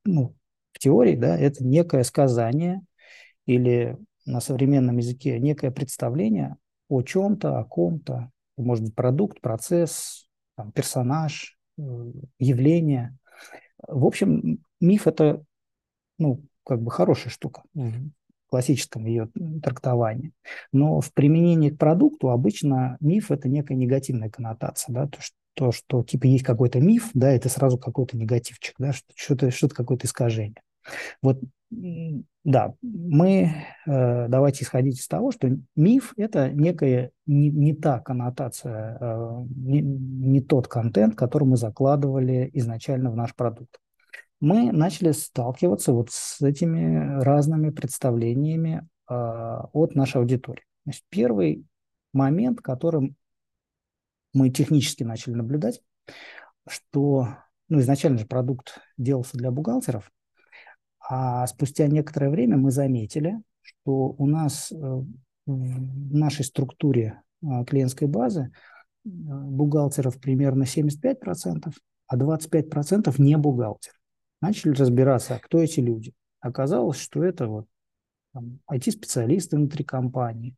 ну, 0.06 0.36
в 0.72 0.80
теории, 0.80 1.16
да, 1.16 1.38
это 1.38 1.64
некое 1.64 2.04
сказание 2.04 2.82
или 3.46 3.98
на 4.26 4.40
современном 4.40 4.98
языке 4.98 5.40
некое 5.40 5.72
представление 5.72 6.58
о 6.90 7.02
чем-то, 7.02 7.60
о 7.60 7.66
ком-то, 7.66 8.30
может 8.58 8.86
быть, 8.86 8.96
продукт, 8.96 9.42
процесс, 9.42 10.28
там, 10.56 10.72
персонаж, 10.72 11.58
явление. 12.40 13.18
В 13.88 14.06
общем, 14.06 14.60
миф– 14.80 15.08
это 15.08 15.44
ну, 16.18 16.44
как 16.66 16.82
бы 16.82 16.92
хорошая 16.92 17.32
штука 17.32 17.64
в 17.74 18.12
классическом 18.50 19.06
ее 19.06 19.30
трактовании. 19.64 20.32
Но 20.72 21.02
в 21.02 21.12
применении 21.14 21.70
к 21.70 21.78
продукту 21.80 22.30
обычно 22.30 22.98
миф– 23.00 23.32
это 23.32 23.50
некая 23.50 23.76
негативная 23.76 24.30
коннотация. 24.30 24.94
Да? 24.94 25.08
То, 25.08 25.22
что, 25.22 25.36
то, 25.54 25.72
что 25.72 26.04
типа 26.04 26.26
есть 26.26 26.44
какой-то 26.44 26.80
миф, 26.80 27.10
да, 27.14 27.32
это 27.32 27.50
сразу 27.50 27.78
какой-то 27.78 28.18
негативчик, 28.18 28.76
да, 28.80 28.92
что-то, 29.16 29.52
что-то 29.52 29.76
какое-то 29.76 30.08
искажение. 30.08 30.62
Вот 31.22 31.40
да, 32.44 32.74
мы 32.82 33.54
э, 33.88 34.28
давайте 34.28 34.64
исходить 34.64 35.00
из 35.00 35.08
того, 35.08 35.32
что 35.32 35.50
миф– 35.76 36.14
это 36.18 36.50
некая 36.50 37.12
не, 37.26 37.50
не 37.50 37.74
та 37.74 38.00
коннотация, 38.00 38.98
э, 39.00 39.46
не, 39.56 39.82
не 39.82 40.42
тот 40.42 40.68
контент, 40.68 41.16
который 41.16 41.46
мы 41.46 41.56
закладывали 41.56 42.50
изначально 42.54 43.12
в 43.12 43.16
наш 43.16 43.34
продукт. 43.34 43.80
Мы 44.42 44.74
начали 44.74 45.14
сталкиваться 45.14 45.94
вот 45.94 46.10
с 46.12 46.42
этими 46.42 47.22
разными 47.24 47.70
представлениями 47.70 48.86
э, 49.10 49.14
от 49.14 49.96
нашей 49.96 50.18
аудитории. 50.18 50.64
Значит, 50.84 51.04
первый 51.10 51.66
момент, 52.12 52.60
которым 52.60 53.16
мы 54.34 54.50
технически 54.50 55.04
начали 55.04 55.34
наблюдать, 55.34 55.82
что 56.68 57.28
ну, 57.70 57.80
изначально 57.80 58.18
же 58.18 58.26
продукт 58.26 58.80
делался 58.98 59.38
для 59.38 59.52
бухгалтеров– 59.52 60.12
а 61.10 61.46
спустя 61.48 61.88
некоторое 61.88 62.30
время 62.30 62.58
мы 62.58 62.72
заметили, 62.72 63.42
что 63.62 64.16
у 64.18 64.26
нас 64.26 64.72
э, 64.72 64.76
в 64.76 66.16
нашей 66.16 66.46
структуре 66.46 67.22
э, 67.42 67.66
клиентской 67.66 68.08
базы 68.08 68.42
э, 68.44 68.50
бухгалтеров 69.06 70.20
примерно 70.20 70.64
75%, 70.64 71.74
а 72.08 72.18
25% 72.18 73.14
не 73.22 73.38
бухгалтер. 73.38 73.94
Начали 74.42 74.72
разбираться, 74.72 75.40
кто 75.42 75.60
эти 75.60 75.82
люди. 75.82 76.14
Оказалось, 76.40 76.98
что 76.98 77.24
это 77.24 77.48
вот 77.48 77.68
IT-специалисты 78.72 79.58
внутри 79.58 79.84
компании, 79.84 80.56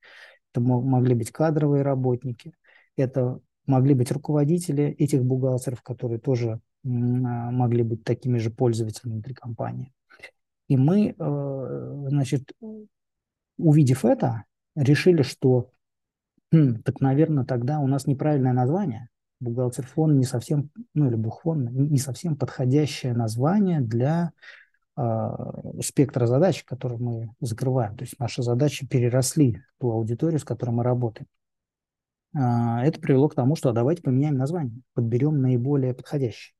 это 0.51 0.61
могли 0.61 1.15
быть 1.15 1.31
кадровые 1.31 1.83
работники, 1.83 2.53
это 2.95 3.39
могли 3.67 3.93
быть 3.93 4.11
руководители 4.11 4.85
этих 4.85 5.23
бухгалтеров, 5.23 5.81
которые 5.81 6.19
тоже 6.19 6.59
могли 6.83 7.83
быть 7.83 8.03
такими 8.03 8.37
же 8.37 8.51
пользователями 8.51 9.13
внутри 9.13 9.33
компании. 9.33 9.91
И 10.67 10.77
мы, 10.77 11.15
э, 11.17 12.05
значит, 12.09 12.51
увидев 13.57 14.05
это, 14.05 14.43
решили, 14.75 15.21
что, 15.21 15.69
хм, 16.51 16.81
так, 16.83 17.01
наверное, 17.01 17.45
тогда 17.45 17.79
у 17.79 17.87
нас 17.87 18.07
неправильное 18.07 18.53
название. 18.53 19.09
Бухгалтер 19.39 19.85
фон 19.85 20.17
не 20.17 20.25
совсем, 20.25 20.69
ну 20.93 21.07
или 21.07 21.15
бухфон, 21.15 21.69
не 21.89 21.97
совсем 21.97 22.35
подходящее 22.35 23.13
название 23.13 23.81
для 23.81 24.31
э, 24.97 25.29
спектра 25.81 26.25
задач, 26.25 26.63
которые 26.63 26.99
мы 26.99 27.29
закрываем. 27.41 27.95
То 27.97 28.03
есть 28.03 28.17
наши 28.19 28.41
задачи 28.41 28.87
переросли 28.87 29.61
ту 29.79 29.91
аудиторию, 29.91 30.39
с 30.39 30.45
которой 30.45 30.71
мы 30.71 30.83
работаем. 30.83 31.27
Э, 32.35 32.81
это 32.83 32.99
привело 32.99 33.29
к 33.29 33.35
тому, 33.35 33.55
что 33.55 33.69
а 33.69 33.73
давайте 33.73 34.01
поменяем 34.01 34.37
название, 34.37 34.81
подберем 34.93 35.41
наиболее 35.41 35.93
подходящее 35.93 36.55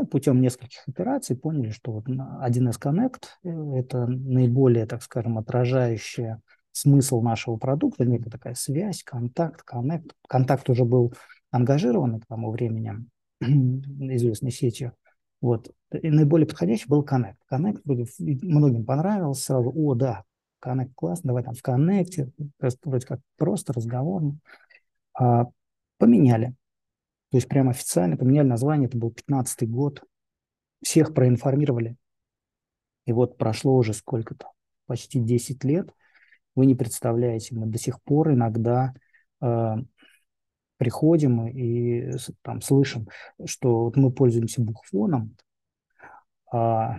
ну, 0.00 0.06
путем 0.06 0.40
нескольких 0.40 0.80
операций 0.88 1.36
поняли, 1.36 1.70
что 1.70 1.92
вот 1.92 2.08
1С 2.08 2.80
Connect– 2.80 3.24
это 3.78 4.06
наиболее, 4.06 4.86
так 4.86 5.02
скажем, 5.02 5.36
отражающая 5.36 6.40
смысл 6.72 7.20
нашего 7.20 7.56
продукта, 7.56 8.06
некая 8.06 8.30
такая 8.30 8.54
связь, 8.54 9.02
контакт, 9.02 9.62
коннект. 9.62 10.14
Контакт 10.26 10.70
уже 10.70 10.86
был 10.86 11.12
ангажирован 11.50 12.20
к 12.20 12.26
тому 12.26 12.50
времени 12.50 12.94
известной 13.40 14.52
сетью. 14.52 14.94
Вот. 15.42 15.70
И 15.92 16.10
наиболее 16.10 16.46
подходящий 16.46 16.88
был 16.88 17.04
Connect. 17.04 17.36
Connect 17.52 17.82
многим 18.42 18.86
понравился 18.86 19.44
сразу. 19.44 19.70
О, 19.74 19.94
да, 19.94 20.24
Connect 20.64 20.92
класс, 20.94 21.20
давай 21.22 21.44
там 21.44 21.54
в 21.54 21.62
Connect, 21.62 22.30
вроде 22.84 23.06
как 23.06 23.20
просто 23.36 23.74
разговорно. 23.74 24.38
А, 25.20 25.44
поменяли. 25.98 26.54
То 27.30 27.36
есть 27.36 27.46
прямо 27.46 27.70
официально 27.70 28.16
поменяли 28.16 28.46
название, 28.46 28.88
это 28.88 28.96
был 28.96 29.10
15 29.10 29.68
год. 29.68 30.02
Всех 30.82 31.12
проинформировали. 31.12 31.96
И 33.04 33.12
вот 33.12 33.36
прошло 33.36 33.76
уже 33.76 33.92
сколько-то, 33.92 34.46
почти 34.86 35.20
10 35.20 35.62
лет. 35.64 35.90
Вы 36.56 36.64
не 36.64 36.74
представляете, 36.74 37.54
мы 37.54 37.66
до 37.66 37.78
сих 37.78 38.02
пор 38.02 38.32
иногда 38.32 38.94
э, 39.42 39.74
приходим 40.78 41.46
и 41.48 42.12
там 42.42 42.62
слышим, 42.62 43.08
что 43.44 43.84
вот 43.84 43.96
мы 43.96 44.10
пользуемся 44.10 44.62
букфоном, 44.62 45.36
а, 46.50 46.98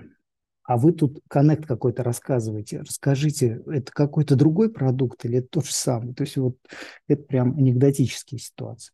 а 0.64 0.78
вы 0.78 0.94
тут 0.94 1.20
коннект 1.28 1.66
какой-то 1.66 2.04
рассказываете. 2.04 2.82
Расскажите, 2.82 3.62
это 3.68 3.92
какой-то 3.92 4.36
другой 4.36 4.72
продукт 4.72 5.26
или 5.26 5.40
это 5.40 5.48
тот 5.50 5.66
же 5.66 5.74
самый? 5.74 6.14
То 6.14 6.24
есть 6.24 6.38
вот 6.38 6.58
это 7.08 7.24
прям 7.24 7.58
анекдотические 7.58 8.40
ситуации. 8.40 8.94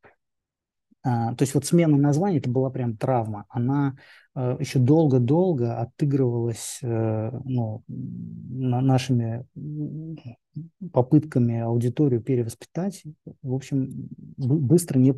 А, 1.04 1.34
то 1.36 1.44
есть 1.44 1.54
вот 1.54 1.66
смена 1.66 1.96
названия, 1.98 2.40
это 2.40 2.50
была 2.50 2.70
прям 2.70 2.98
травма. 2.98 3.46
Она 3.50 3.96
э, 4.36 4.58
еще 4.60 4.80
долго-долго 4.80 5.80
отыгрывалась 5.80 6.80
э, 6.82 7.32
ну, 7.46 7.84
нашими 7.88 9.46
попытками 10.92 11.60
аудиторию 11.60 12.22
перевоспитать. 12.22 13.04
В 13.42 13.54
общем, 13.54 14.10
быстро 14.38 15.00
не, 15.00 15.14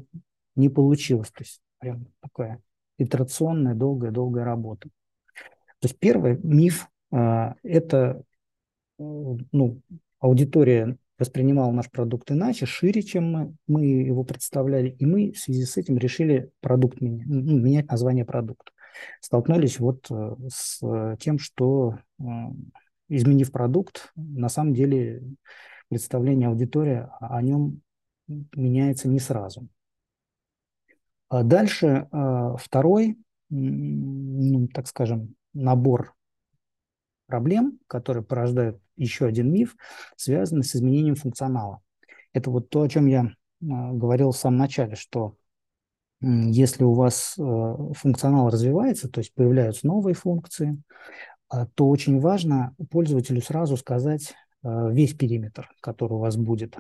не 0.56 0.70
получилось. 0.70 1.32
То 1.32 1.44
есть 1.44 1.62
прям 1.80 2.08
такая 2.22 2.62
итерационная, 2.98 3.74
долгая-долгая 3.74 4.44
работа. 4.46 4.90
То 5.80 5.88
есть 5.88 5.98
первый 6.00 6.38
миф 6.44 6.90
э,– 7.12 7.54
это 7.64 8.24
ну, 8.98 9.82
аудитория 10.20 10.98
воспринимал 11.18 11.72
наш 11.72 11.90
продукт 11.90 12.32
иначе, 12.32 12.66
шире, 12.66 13.02
чем 13.02 13.32
мы, 13.32 13.56
мы 13.68 13.86
его 13.86 14.24
представляли, 14.24 14.90
и 14.90 15.06
мы 15.06 15.32
в 15.32 15.40
связи 15.40 15.66
с 15.66 15.78
этим 15.78 15.98
решили 15.98 16.52
продукт 16.62 17.02
менять, 17.02 17.28
ну, 17.28 17.60
менять 17.60 17.88
название 17.90 18.26
продукта. 18.26 18.72
Столкнулись 19.22 19.80
вот 19.80 20.08
э, 20.10 20.36
с 20.50 21.18
тем, 21.20 21.40
что 21.40 21.98
э, 22.20 22.24
изменив 23.10 23.52
продукт, 23.52 24.12
на 24.16 24.50
самом 24.50 24.74
деле 24.74 25.24
представление 25.90 26.50
аудитории 26.50 27.08
о 27.20 27.42
нем 27.42 27.82
меняется 28.28 29.08
не 29.08 29.20
сразу. 29.20 29.68
А 31.30 31.44
дальше 31.44 32.08
а, 32.12 32.56
второй, 32.58 33.18
ну, 33.50 34.68
так 34.68 34.88
скажем, 34.88 35.36
набор 35.54 36.14
проблем, 37.28 37.80
которые 37.88 38.24
порождают 38.24 38.82
еще 38.96 39.26
один 39.26 39.52
миф, 39.52 39.76
связанный 40.16 40.64
с 40.64 40.76
изменением 40.76 41.16
функционала. 41.16 41.82
Это 42.34 42.50
вот 42.52 42.70
то, 42.70 42.82
о 42.82 42.90
чем 42.90 43.06
я 43.06 43.22
а, 43.22 43.94
говорил 43.94 44.32
в 44.32 44.38
самом 44.38 44.58
начале, 44.58 44.96
что 44.96 45.36
если 46.22 46.84
у 46.84 46.94
вас 46.94 47.36
функционал 47.38 48.50
развивается, 48.50 49.10
то 49.10 49.22
есть 49.22 49.34
появляются 49.34 49.88
новые 49.88 50.16
функции, 50.16 50.82
то 51.76 51.88
очень 51.88 52.20
важно 52.20 52.76
пользователю 52.92 53.42
сразу 53.42 53.78
сказать 53.78 54.34
весь 54.62 55.14
периметр, 55.14 55.72
который 55.80 56.14
у 56.14 56.20
вас 56.20 56.36
будет 56.36 56.78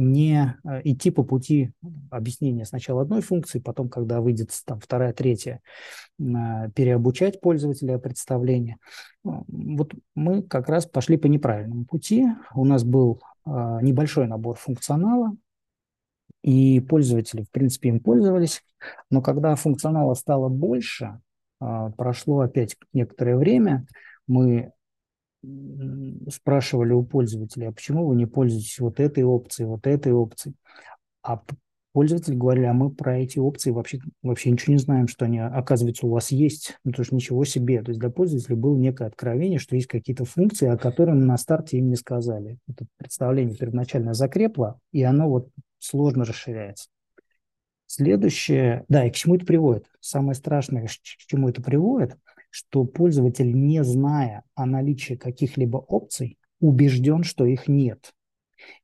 не 0.00 0.56
э, 0.64 0.80
идти 0.84 1.10
по 1.10 1.22
пути 1.22 1.72
объяснения 2.10 2.64
сначала 2.64 3.02
одной 3.02 3.20
функции, 3.20 3.58
потом, 3.58 3.88
когда 3.88 4.20
выйдет 4.20 4.50
там, 4.64 4.80
вторая, 4.80 5.12
третья, 5.12 5.60
переобучать 6.18 7.40
пользователя 7.40 7.98
представления. 7.98 8.78
Вот 9.22 9.92
мы 10.14 10.42
как 10.42 10.68
раз 10.68 10.86
пошли 10.86 11.16
по 11.16 11.26
неправильному 11.26 11.84
пути. 11.84 12.26
У 12.54 12.64
нас 12.64 12.84
был 12.84 13.20
а, 13.44 13.80
небольшой 13.82 14.26
набор 14.26 14.56
функционала, 14.56 15.36
и 16.42 16.80
пользователи, 16.80 17.42
в 17.42 17.50
принципе, 17.50 17.90
им 17.90 18.00
пользовались. 18.00 18.62
Но 19.10 19.20
когда 19.20 19.54
функционала 19.54 20.14
стало 20.14 20.48
больше, 20.48 21.20
а, 21.60 21.90
прошло 21.90 22.40
опять 22.40 22.76
некоторое 22.92 23.36
время, 23.36 23.86
мы 24.26 24.72
спрашивали 26.30 26.92
у 26.92 27.02
пользователей, 27.02 27.68
а 27.68 27.72
почему 27.72 28.06
вы 28.06 28.16
не 28.16 28.26
пользуетесь 28.26 28.78
вот 28.78 29.00
этой 29.00 29.24
опцией, 29.24 29.68
вот 29.68 29.86
этой 29.86 30.12
опцией? 30.12 30.54
А 31.22 31.42
пользователи 31.92 32.34
говорили, 32.34 32.66
а 32.66 32.72
мы 32.72 32.90
про 32.90 33.18
эти 33.18 33.38
опции 33.38 33.70
вообще, 33.70 34.00
вообще 34.22 34.50
ничего 34.50 34.74
не 34.74 34.78
знаем, 34.78 35.08
что 35.08 35.24
они, 35.24 35.38
оказывается, 35.38 36.06
у 36.06 36.10
вас 36.10 36.30
есть. 36.30 36.78
Ну, 36.84 36.92
то 36.92 37.02
есть 37.02 37.12
ничего 37.12 37.44
себе. 37.44 37.82
То 37.82 37.90
есть 37.90 38.00
для 38.00 38.10
пользователей 38.10 38.56
было 38.56 38.76
некое 38.76 39.08
откровение, 39.08 39.58
что 39.58 39.76
есть 39.76 39.88
какие-то 39.88 40.24
функции, 40.24 40.68
о 40.68 40.76
которых 40.76 41.14
на 41.14 41.36
старте 41.36 41.78
им 41.78 41.88
не 41.88 41.96
сказали. 41.96 42.58
Это 42.68 42.86
представление 42.96 43.56
первоначально 43.56 44.14
закрепло, 44.14 44.78
и 44.92 45.02
оно 45.02 45.28
вот 45.28 45.48
сложно 45.78 46.24
расширяется. 46.24 46.88
Следующее, 47.86 48.84
да, 48.88 49.04
и 49.04 49.10
к 49.10 49.14
чему 49.14 49.34
это 49.34 49.44
приводит? 49.44 49.86
Самое 49.98 50.34
страшное, 50.34 50.86
к 50.86 50.90
чему 51.26 51.48
это 51.48 51.60
приводит– 51.60 52.16
что 52.50 52.84
пользователь, 52.84 53.52
не 53.52 53.82
зная 53.84 54.44
о 54.54 54.66
наличии 54.66 55.14
каких-либо 55.14 55.78
опций, 55.78 56.38
убежден, 56.60 57.22
что 57.22 57.46
их 57.46 57.68
нет. 57.68 58.12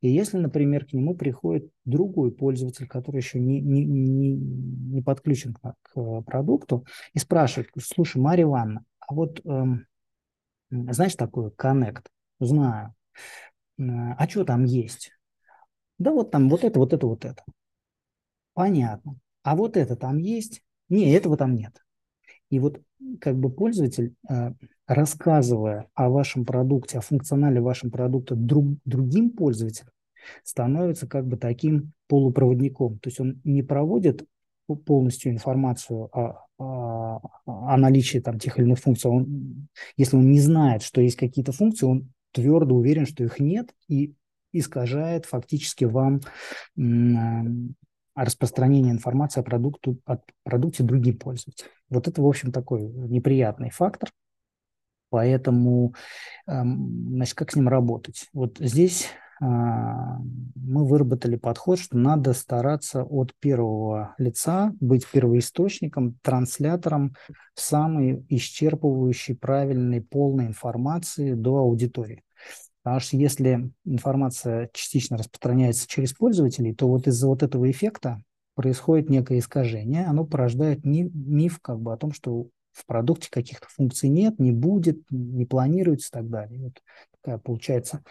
И 0.01 0.09
если, 0.09 0.39
например, 0.39 0.87
к 0.87 0.93
нему 0.95 1.15
приходит 1.15 1.71
другой 1.85 2.33
пользователь, 2.33 2.87
который 2.87 3.19
еще 3.19 3.39
не, 3.39 3.61
не, 3.61 3.85
не, 3.85 4.35
не 4.35 5.03
подключен 5.03 5.53
к, 5.53 5.75
к 5.83 5.97
э, 5.97 6.23
продукту, 6.23 6.87
и 7.13 7.19
спрашивает, 7.19 7.71
слушай, 7.83 8.19
Марья 8.19 8.45
Ивановна, 8.45 8.85
а 9.01 9.15
вот 9.15 9.45
эм, 9.45 9.87
знаешь 10.71 11.15
такое 11.15 11.51
Connect? 11.51 12.07
Знаю. 12.41 12.95
А 13.79 14.29
что 14.29 14.45
там 14.45 14.65
есть? 14.65 15.13
Да 15.99 16.11
вот 16.11 16.31
там 16.31 16.49
вот 16.49 16.65
это, 16.65 16.79
вот 16.79 16.93
это, 16.93 17.07
вот 17.07 17.25
это. 17.25 17.43
Понятно. 18.55 19.17
А 19.43 19.55
вот 19.55 19.77
это 19.77 19.97
там 19.97 20.19
есть? 20.19 20.63
Не, 20.89 21.13
этого 21.13 21.37
там 21.37 21.55
нет. 21.55 21.86
И 22.51 22.59
вот 22.59 22.81
как 23.21 23.37
бы 23.37 23.51
пользователь, 23.51 24.15
э, 24.29 24.53
рассказывая 24.87 25.89
о 25.95 26.09
вашем 26.11 26.45
продукте, 26.45 26.99
о 26.99 27.03
функционале 27.03 27.61
вашего 27.61 27.91
продукта 27.91 28.35
друг, 28.35 28.67
другим 28.85 29.31
пользователям, 29.31 29.91
становится 30.43 31.07
как 31.07 31.27
бы 31.27 31.37
таким 31.37 31.93
полупроводником. 32.09 32.99
То 32.99 33.09
есть 33.09 33.21
он 33.21 33.41
не 33.45 33.63
проводит 33.63 34.25
полностью 34.85 35.33
информацию 35.33 36.09
о, 36.13 36.47
о, 36.59 37.21
о 37.47 37.77
наличии 37.77 38.19
там 38.19 38.39
тех 38.39 38.59
или 38.59 38.67
иных 38.67 38.81
функций. 38.81 39.11
Он, 39.11 39.69
если 39.97 40.17
он 40.17 40.31
не 40.31 40.41
знает, 40.41 40.83
что 40.83 41.01
есть 41.01 41.17
какие-то 41.17 41.53
функции, 41.53 41.87
он 41.87 42.13
твердо 42.33 42.75
уверен, 42.75 43.07
что 43.07 43.25
их 43.25 43.39
нет, 43.39 43.73
и 43.89 44.15
искажает 44.53 45.27
фактически 45.27 45.85
вам 45.85 46.21
распространение 48.25 48.93
информации 48.93 49.41
о, 49.41 49.45
продукту, 49.45 49.99
о 50.07 50.19
продукте 50.43 50.83
другим 50.83 51.19
пользователям. 51.19 51.71
Вот 51.91 52.09
это, 52.09 52.23
в 52.23 52.27
общем, 52.27 52.51
такой 52.51 52.83
неприятный 52.83 53.71
фактор. 53.71 54.11
Поэтому, 55.11 55.95
эм, 56.49 57.15
значит, 57.15 57.35
как 57.35 57.53
с 57.53 57.57
ним 57.57 57.69
работать? 57.69 58.29
Вот 58.33 58.59
здесь 58.59 59.07
а, 59.41 60.19
мы 60.55 60.87
выработали 60.87 61.37
подход, 61.37 61.79
что 61.79 61.97
надо 61.97 62.33
стараться 62.33 63.05
от 63.05 63.35
первого 63.39 64.15
лица 64.19 64.73
быть 64.81 65.07
первоисточником, 65.11 66.19
транслятором 66.23 67.15
самой 67.55 68.25
исчерпывающей, 68.31 69.37
правильной, 69.37 70.01
полной 70.01 70.47
информации 70.47 71.35
до 71.35 71.59
аудитории. 71.59 72.23
Потому 72.87 73.01
что 73.01 73.17
если 73.17 73.73
информация 73.85 74.71
частично 74.73 75.17
распространяется 75.17 75.89
через 75.89 76.13
пользователей, 76.13 76.73
то 76.73 76.87
вот 76.87 77.09
из-за 77.09 77.27
вот 77.27 77.43
этого 77.43 77.69
эффекта 77.69 78.23
происходит 78.55 79.11
некое 79.11 79.41
искажение, 79.41 80.05
оно 80.05 80.25
порождает 80.25 80.85
миф 80.85 81.59
как 81.61 81.81
бы 81.81 81.93
о 81.93 81.97
том, 81.97 82.13
что 82.13 82.47
в 82.71 82.87
продукте 82.87 83.29
каких-то 83.29 83.67
функций 83.69 84.09
нет, 84.09 84.39
не 84.39 84.53
будет, 84.53 85.01
не 85.11 85.45
планируется 85.47 86.11
и 86.11 86.13
так 86.13 86.31
далее. 86.31 86.61
Вот 86.63 86.81
такая 87.21 87.39
получается 87.39 88.05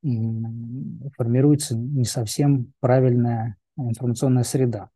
формируется 0.00 1.76
не 1.76 2.04
совсем 2.04 2.72
правильная 2.78 3.56
информационная 3.76 4.44
среда. 4.44 4.90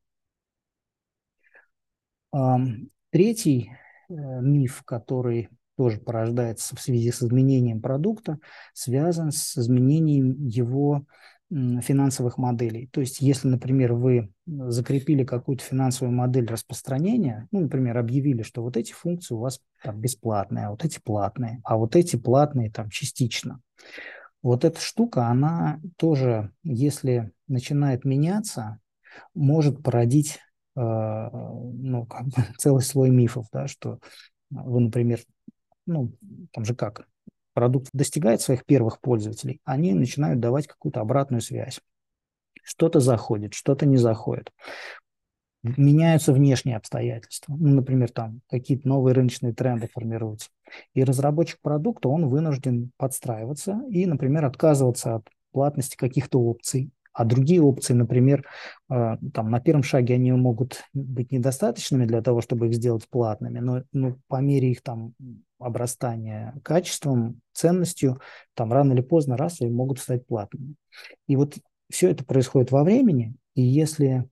Третий 3.10 3.72
э, 4.08 4.12
миф, 4.14 4.84
который 4.84 5.48
тоже 5.76 5.98
порождается 5.98 6.76
в 6.76 6.80
связи 6.80 7.10
с 7.10 7.22
изменением 7.22 7.80
продукта, 7.80 8.38
связан 8.72 9.32
с 9.32 9.56
изменением 9.56 10.46
его 10.46 11.04
финансовых 11.50 12.38
моделей. 12.38 12.88
То 12.88 13.00
есть, 13.00 13.20
если, 13.20 13.48
например, 13.48 13.92
вы 13.92 14.32
закрепили 14.46 15.24
какую-то 15.24 15.62
финансовую 15.62 16.16
модель 16.16 16.46
распространения, 16.46 17.46
ну, 17.52 17.60
например, 17.60 17.98
объявили, 17.98 18.42
что 18.42 18.62
вот 18.62 18.76
эти 18.76 18.92
функции 18.92 19.34
у 19.34 19.38
вас 19.38 19.60
там 19.82 20.00
бесплатные, 20.00 20.66
а 20.66 20.70
вот 20.70 20.84
эти 20.84 21.00
платные, 21.02 21.60
а 21.64 21.76
вот 21.76 21.96
эти 21.96 22.16
платные 22.16 22.70
там 22.70 22.88
частично. 22.90 23.60
Вот 24.42 24.64
эта 24.64 24.80
штука, 24.80 25.28
она 25.28 25.80
тоже, 25.96 26.50
если 26.64 27.30
начинает 27.46 28.04
меняться, 28.04 28.80
может 29.34 29.82
породить 29.82 30.38
э, 30.76 30.80
ну, 30.80 32.06
как 32.06 32.26
бы 32.26 32.32
целый 32.58 32.82
слой 32.82 33.10
мифов, 33.10 33.46
да, 33.52 33.68
что 33.68 34.00
вы, 34.50 34.80
например, 34.80 35.20
ну, 35.86 36.12
там 36.52 36.64
же 36.64 36.74
как, 36.74 37.06
продукт 37.54 37.88
достигает 37.92 38.40
своих 38.40 38.64
первых 38.64 39.00
пользователей, 39.00 39.60
они 39.64 39.94
начинают 39.94 40.40
давать 40.40 40.66
какую-то 40.66 41.00
обратную 41.00 41.40
связь. 41.40 41.80
Что-то 42.62 43.00
заходит, 43.00 43.54
что-то 43.54 43.86
не 43.86 43.96
заходит. 43.96 44.52
Меняются 45.62 46.32
внешние 46.32 46.76
обстоятельства. 46.76 47.54
Ну, 47.54 47.74
например, 47.76 48.10
там 48.10 48.40
какие-то 48.50 48.86
новые 48.86 49.14
рыночные 49.14 49.54
тренды 49.54 49.88
формируются. 49.92 50.50
И 50.92 51.02
разработчик 51.04 51.58
продукта, 51.62 52.08
он 52.08 52.28
вынужден 52.28 52.90
подстраиваться 52.98 53.82
и, 53.88 54.04
например, 54.04 54.44
отказываться 54.44 55.16
от 55.16 55.28
платности 55.52 55.96
каких-то 55.96 56.38
опций, 56.40 56.90
а 57.14 57.24
другие 57.24 57.62
опции, 57.62 57.94
например, 57.94 58.44
э, 58.90 59.16
там 59.32 59.50
на 59.50 59.60
первом 59.60 59.84
шаге 59.84 60.14
они 60.14 60.32
могут 60.32 60.82
быть 60.92 61.30
недостаточными 61.30 62.06
для 62.06 62.20
того, 62.22 62.40
чтобы 62.40 62.66
их 62.66 62.74
сделать 62.74 63.08
платными, 63.08 63.60
но 63.60 63.84
ну, 63.92 64.18
по 64.26 64.40
мере 64.40 64.72
их 64.72 64.82
там 64.82 65.14
обрастания 65.64 66.55
качеством, 66.62 67.40
ценностью, 67.53 68.20
там 68.55 68.72
рано 68.72 68.92
или 68.92 69.00
поздно 69.00 69.37
раз 69.37 69.61
и 69.61 69.66
могут 69.66 69.98
стать 69.98 70.27
платными. 70.27 70.74
И 71.27 71.37
вот 71.37 71.57
все 71.90 72.11
это 72.11 72.24
происходит 72.24 72.70
во 72.70 72.85
времени, 72.85 73.35
и 73.55 73.62
если 73.62 74.29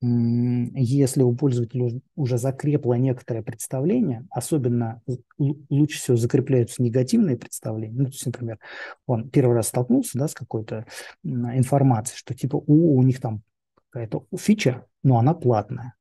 если 0.00 1.22
у 1.22 1.34
пользователя 1.34 2.00
уже 2.14 2.38
закрепло 2.38 2.94
некоторое 2.94 3.42
представление, 3.42 4.26
особенно 4.30 5.02
лучше 5.36 5.98
всего 5.98 6.16
закрепляются 6.16 6.82
негативные 6.84 7.36
представления, 7.36 7.96
ну, 7.96 8.04
то 8.04 8.12
есть, 8.12 8.26
например, 8.26 8.60
он 9.06 9.28
первый 9.28 9.56
раз 9.56 9.68
столкнулся 9.68 10.16
да, 10.16 10.28
с 10.28 10.34
какой-то 10.34 10.86
информацией, 11.24 12.16
что 12.16 12.32
типа 12.32 12.62
у, 12.64 12.96
у 12.96 13.02
них 13.02 13.20
там 13.20 13.42
какая-то 13.90 14.24
фича, 14.36 14.84
но 15.02 15.18
она 15.18 15.34
платная. 15.34 15.94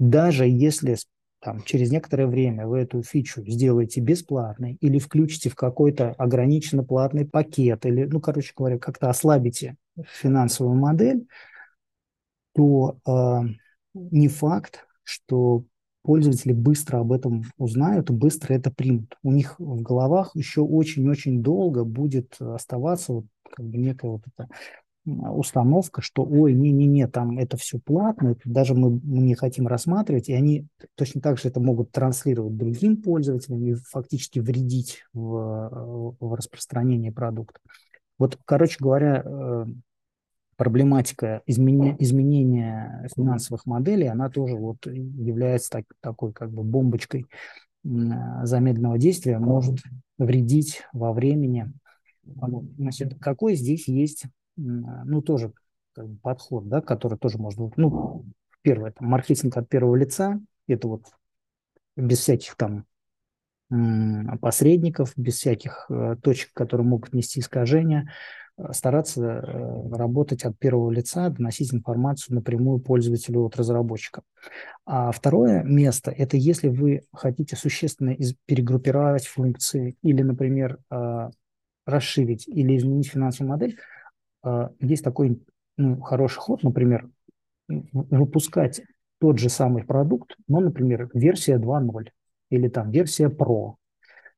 Даже 0.00 0.48
если 0.48 0.96
там, 1.40 1.62
через 1.62 1.90
некоторое 1.90 2.26
время 2.26 2.66
вы 2.66 2.80
эту 2.80 3.02
фичу 3.02 3.42
сделаете 3.46 4.00
бесплатной 4.00 4.76
или 4.80 4.98
включите 4.98 5.48
в 5.48 5.56
какой-то 5.56 6.10
ограниченно 6.18 6.84
платный 6.84 7.26
пакет, 7.26 7.86
или, 7.86 8.04
ну, 8.04 8.20
короче 8.20 8.52
говоря, 8.56 8.78
как-то 8.78 9.08
ослабите 9.08 9.76
финансовую 10.06 10.76
модель, 10.76 11.26
то 12.54 12.98
э, 13.06 13.40
не 13.94 14.28
факт, 14.28 14.86
что 15.02 15.64
пользователи 16.02 16.52
быстро 16.52 16.98
об 16.98 17.12
этом 17.12 17.44
узнают 17.56 18.10
и 18.10 18.14
быстро 18.14 18.54
это 18.54 18.70
примут. 18.70 19.16
У 19.22 19.32
них 19.32 19.58
в 19.58 19.82
головах 19.82 20.32
еще 20.34 20.62
очень-очень 20.62 21.42
долго 21.42 21.84
будет 21.84 22.36
оставаться 22.40 23.12
вот 23.12 23.24
как 23.50 23.66
бы 23.66 23.78
некая 23.78 24.10
вот 24.10 24.22
эта 24.26 24.48
установка, 25.06 26.02
что 26.02 26.24
ой, 26.24 26.52
не-не-не, 26.52 27.08
там 27.08 27.38
это 27.38 27.56
все 27.56 27.78
платно, 27.78 28.30
это 28.30 28.40
даже 28.44 28.74
мы 28.74 29.00
не 29.02 29.34
хотим 29.34 29.66
рассматривать, 29.66 30.28
и 30.28 30.34
они 30.34 30.66
точно 30.94 31.20
так 31.20 31.38
же 31.38 31.48
это 31.48 31.60
могут 31.60 31.90
транслировать 31.90 32.56
другим 32.56 33.00
пользователям 33.00 33.64
и 33.64 33.74
фактически 33.74 34.40
вредить 34.40 35.02
в, 35.12 36.16
в 36.20 36.34
распространении 36.34 37.10
продукта. 37.10 37.60
Вот, 38.18 38.38
короче 38.44 38.76
говоря, 38.78 39.22
э, 39.24 39.66
проблематика 40.56 41.40
изменения, 41.46 41.96
изменения 41.98 43.08
финансовых 43.16 43.64
моделей, 43.64 44.08
она 44.08 44.28
тоже 44.28 44.56
вот 44.56 44.84
является 44.84 45.70
так, 45.70 45.84
такой 46.00 46.34
как 46.34 46.52
бы 46.52 46.62
бомбочкой 46.62 47.24
замедленного 47.82 48.98
действия, 48.98 49.38
может 49.38 49.78
вредить 50.18 50.82
во 50.92 51.14
времени. 51.14 51.72
Значит, 52.76 53.18
какой 53.18 53.54
здесь 53.54 53.88
есть 53.88 54.26
ну, 54.56 55.22
тоже 55.22 55.52
как 55.92 56.08
бы, 56.08 56.18
подход, 56.18 56.68
да, 56.68 56.80
который 56.80 57.18
тоже 57.18 57.38
можно, 57.38 57.70
ну, 57.76 58.24
первое, 58.62 58.90
это 58.90 59.04
маркетинг 59.04 59.56
от 59.56 59.68
первого 59.68 59.96
лица, 59.96 60.40
это 60.66 60.88
вот 60.88 61.04
без 61.96 62.18
всяких 62.18 62.56
там 62.56 62.86
посредников, 64.40 65.12
без 65.16 65.36
всяких 65.36 65.86
э, 65.90 66.16
точек, 66.20 66.52
которые 66.52 66.86
могут 66.86 67.14
нести 67.14 67.38
искажения, 67.38 68.10
э, 68.58 68.72
стараться 68.72 69.22
э, 69.22 69.96
работать 69.96 70.44
от 70.44 70.58
первого 70.58 70.90
лица, 70.90 71.30
доносить 71.30 71.72
информацию 71.72 72.34
напрямую 72.34 72.80
пользователю 72.80 73.42
от 73.42 73.56
разработчика. 73.56 74.22
А 74.86 75.12
второе 75.12 75.62
место– 75.62 76.10
это 76.16 76.36
если 76.36 76.66
вы 76.66 77.02
хотите 77.12 77.54
существенно 77.54 78.16
перегруппировать 78.46 79.26
функции 79.26 79.96
или, 80.02 80.22
например, 80.22 80.78
расширить 81.86 82.48
или 82.48 82.76
изменить 82.76 83.08
финансовую 83.08 83.50
модель, 83.50 83.76
а, 83.76 83.99
есть 84.80 85.04
такой 85.04 85.42
ну, 85.76 86.00
хороший 86.00 86.38
ход, 86.38 86.62
например, 86.62 87.08
выпускать 87.68 88.82
тот 89.20 89.38
же 89.38 89.48
самый 89.48 89.84
продукт, 89.84 90.34
но, 90.48 90.60
например, 90.60 91.10
версия 91.14 91.58
2.0 91.58 92.08
или 92.50 92.68
там 92.68 92.90
версия 92.90 93.28
Pro. 93.28 93.74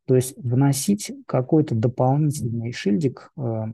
То 0.07 0.17
есть 0.17 0.37
вносить 0.37 1.13
какой-то 1.27 1.75
дополнительный 1.75 2.73
шильдик, 2.73 3.31
э, 3.37 3.65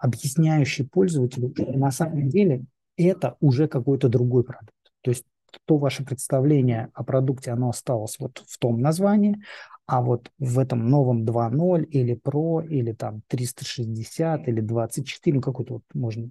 объясняющий 0.00 0.86
пользователю, 0.86 1.52
что 1.54 1.72
на 1.72 1.90
самом 1.90 2.28
деле 2.28 2.64
это 2.96 3.36
уже 3.40 3.66
какой-то 3.66 4.08
другой 4.08 4.44
продукт. 4.44 4.72
То 5.02 5.10
есть 5.10 5.24
то 5.64 5.78
ваше 5.78 6.04
представление 6.04 6.90
о 6.94 7.02
продукте, 7.02 7.50
оно 7.50 7.70
осталось 7.70 8.16
вот 8.18 8.42
в 8.46 8.58
том 8.58 8.80
названии, 8.80 9.42
а 9.86 10.02
вот 10.02 10.30
в 10.38 10.58
этом 10.58 10.88
новом 10.88 11.24
2.0 11.24 11.84
или 11.84 12.20
Pro, 12.20 12.66
или 12.66 12.92
там 12.92 13.22
360, 13.28 14.48
или 14.48 14.60
24, 14.60 15.36
ну 15.36 15.40
какой-то 15.40 15.74
вот 15.74 15.82
можно 15.94 16.30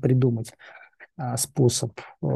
придумать 0.00 0.52
а, 1.16 1.36
способ 1.36 1.92
э, 2.22 2.26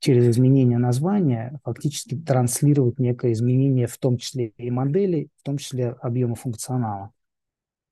через 0.00 0.28
изменение 0.28 0.78
названия 0.78 1.60
фактически 1.62 2.16
транслировать 2.16 2.98
некое 2.98 3.32
изменение 3.32 3.86
в 3.86 3.96
том 3.98 4.16
числе 4.16 4.48
и 4.56 4.70
модели, 4.72 5.28
в 5.36 5.44
том 5.44 5.58
числе 5.58 5.90
объема 6.00 6.34
функционала. 6.34 7.12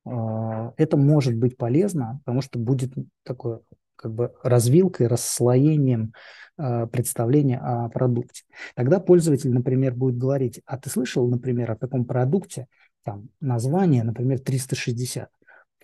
Э, 0.04 0.72
это 0.78 0.96
может 0.96 1.36
быть 1.36 1.56
полезно, 1.56 2.20
потому 2.24 2.40
что 2.40 2.58
будет 2.58 2.92
такое 3.22 3.60
как 3.98 4.14
бы 4.14 4.32
развилкой, 4.42 5.08
расслоением 5.08 6.12
э, 6.56 6.86
представления 6.86 7.58
о 7.58 7.88
продукте. 7.88 8.44
Тогда 8.74 9.00
пользователь, 9.00 9.52
например, 9.52 9.94
будет 9.94 10.16
говорить, 10.16 10.62
а 10.64 10.78
ты 10.78 10.88
слышал, 10.88 11.28
например, 11.28 11.70
о 11.72 11.76
таком 11.76 12.04
продукте, 12.04 12.68
там 13.02 13.28
название, 13.40 14.04
например, 14.04 14.38
360. 14.38 15.28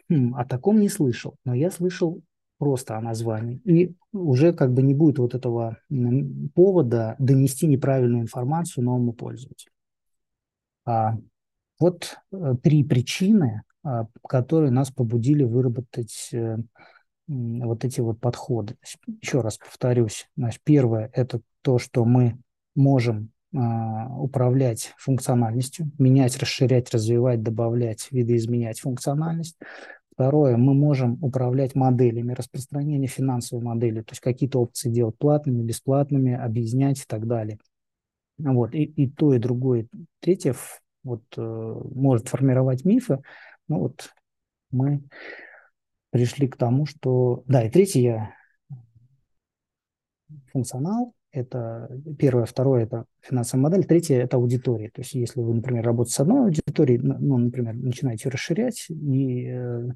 Хм, 0.09 0.35
о 0.37 0.44
таком 0.44 0.81
не 0.81 0.88
слышал, 0.88 1.35
но 1.44 1.55
я 1.55 1.70
слышал 1.70 2.22
просто 2.59 2.96
о 2.96 3.00
названии. 3.00 3.61
И 3.64 3.94
уже 4.12 4.53
как 4.53 4.72
бы 4.72 4.83
не 4.83 4.94
будет 4.94 5.18
вот 5.18 5.35
этого 5.35 5.79
повода 6.55 7.16
донести 7.18 7.66
неправильную 7.66 8.22
информацию 8.22 8.85
новому 8.85 9.12
пользователю. 9.12 9.72
А, 10.87 11.16
вот 11.81 12.16
э, 12.33 12.55
три 12.62 12.85
причины, 12.85 13.62
а, 13.83 14.07
которые 14.29 14.70
нас 14.70 14.90
побудили 14.90 15.44
выработать 15.44 16.31
э, 16.33 16.59
вот 17.26 17.84
эти 17.84 18.00
вот 18.00 18.20
подходы. 18.20 18.76
Еще 19.20 19.40
раз 19.40 19.58
повторюсь. 19.58 20.28
Значит, 20.37 20.60
первое– 20.64 21.10
это 21.14 21.40
то, 21.62 21.78
что 21.78 22.04
мы 22.04 22.38
можем 22.74 23.30
э, 23.52 23.58
управлять 24.18 24.92
функциональностью, 24.98 25.90
менять, 25.98 26.37
расширять, 26.38 26.92
развивать, 26.92 27.42
добавлять, 27.42 28.08
видоизменять 28.10 28.80
функциональность. 28.80 29.56
Второе, 30.12 30.56
мы 30.56 30.74
можем 30.74 31.18
управлять 31.22 31.74
моделями 31.74 32.34
распространения 32.34 33.08
финансовой 33.08 33.64
модели, 33.64 34.00
то 34.00 34.12
есть 34.12 34.20
какие-то 34.20 34.60
опции 34.60 34.88
делать 34.88 35.18
платными, 35.18 35.62
бесплатными, 35.62 36.34
объяснять 36.34 37.00
и 37.00 37.04
так 37.06 37.26
далее. 37.26 37.58
Вот, 38.38 38.74
и, 38.74 38.84
и 38.84 39.08
то, 39.08 39.32
и 39.34 39.38
другое. 39.38 39.87
Третье, 40.20 40.54
вот, 41.02 41.22
э, 41.37 41.80
может 41.94 42.28
формировать 42.28 42.84
мифы. 42.84 43.22
Ну 43.68 43.78
вот 43.78 44.10
мы 44.70 45.02
пришли 46.14 46.46
к 46.46 46.57
тому, 46.57 46.87
что... 46.87 47.42
Да, 47.48 47.64
и 47.64 47.68
третье, 47.68 48.33
функционал, 50.53 51.12
это 51.33 51.90
первое, 52.16 52.44
второе– 52.44 52.85
это 52.85 53.07
финансовая 53.20 53.64
модель, 53.64 53.85
третье– 53.85 54.14
это 54.22 54.37
аудитория. 54.37 54.90
То 54.90 55.00
есть 55.00 55.14
если 55.14 55.40
вы, 55.40 55.55
например, 55.55 55.85
работаете 55.85 56.14
с 56.14 56.20
одной 56.20 56.42
аудиторией, 56.44 57.00
ну, 57.00 57.38
например, 57.38 57.74
начинаете 57.74 58.29
расширять, 58.29 58.87
и 58.90 59.48
э, 59.48 59.88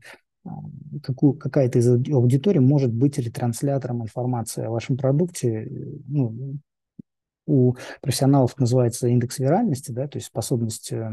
какую, 1.05 1.35
какая-то 1.35 1.79
из 1.79 1.89
аудиторий 1.89 2.59
может 2.59 2.93
быть 2.93 3.17
ретранслятором 3.19 4.03
информации 4.03 4.65
о 4.65 4.71
вашем 4.71 4.97
продукте. 4.97 5.71
Ну, 6.09 6.59
у 7.47 7.77
профессионалов 8.01 8.59
называется 8.59 9.07
индекс 9.07 9.39
виральности, 9.39 9.93
да, 9.93 10.09
то 10.09 10.19
есть 10.19 10.27
способность, 10.27 10.91
э, 10.91 11.09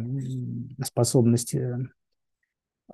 способность 0.83 1.53
э, 1.53 1.77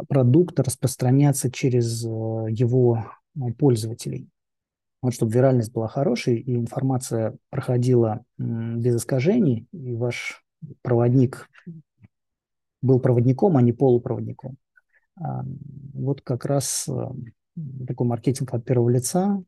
продукта 0.07 0.63
распространяться 0.63 1.51
через 1.51 2.03
э, 2.05 2.07
его 2.07 3.05
э, 3.35 3.51
пользователей. 3.57 4.29
Вот 5.01 5.13
чтобы 5.13 5.31
виральность 5.33 5.71
была 5.71 5.87
хорошей 5.87 6.37
и 6.37 6.55
информация 6.55 7.35
проходила 7.49 8.23
без 8.37 8.97
искажений, 8.97 9.67
и 9.71 9.95
ваш 9.95 10.43
проводник 10.83 11.49
был 12.81 12.99
проводником, 12.99 13.57
а 13.57 13.61
не 13.61 13.73
полупроводником. 13.73 14.57
А, 15.19 15.43
вот 15.93 16.21
как 16.21 16.45
раз 16.45 16.87
э, 16.87 17.07
такой 17.87 18.07
маркетинг 18.07 18.53
от 18.53 18.63
первого 18.63 18.89
лица 18.89 19.43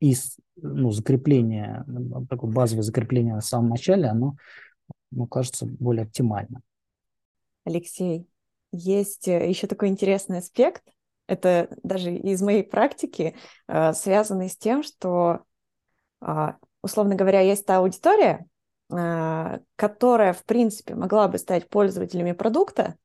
и 0.00 0.14
ну, 0.56 0.90
закрепление, 0.90 1.84
такое 2.28 2.50
базовое 2.50 2.82
закрепление 2.82 3.34
на 3.34 3.40
самом 3.40 3.70
начале, 3.70 4.06
оно, 4.06 4.36
ну, 5.10 5.26
кажется 5.26 5.66
более 5.66 6.04
оптимально. 6.04 6.60
Алексей, 7.66 8.26
есть 8.72 9.28
э, 9.28 9.48
еще 9.48 9.66
такой 9.66 9.88
интересный 9.88 10.38
аспект, 10.38 10.82
это 11.26 11.68
даже 11.82 12.14
из 12.14 12.40
моей 12.40 12.62
практики, 12.62 13.34
э, 13.68 13.92
связанный 13.92 14.48
с 14.48 14.56
тем, 14.56 14.82
что, 14.82 15.40
а, 16.20 16.56
условно 16.82 17.16
говоря, 17.16 17.40
есть 17.40 17.66
та 17.66 17.78
аудитория, 17.78 18.46
а, 18.92 19.58
которая, 19.74 20.32
в 20.32 20.44
принципе, 20.44 20.94
могла 20.94 21.26
бы 21.26 21.38
стать 21.38 21.68
пользователями 21.68 22.32
продукта, 22.32 22.96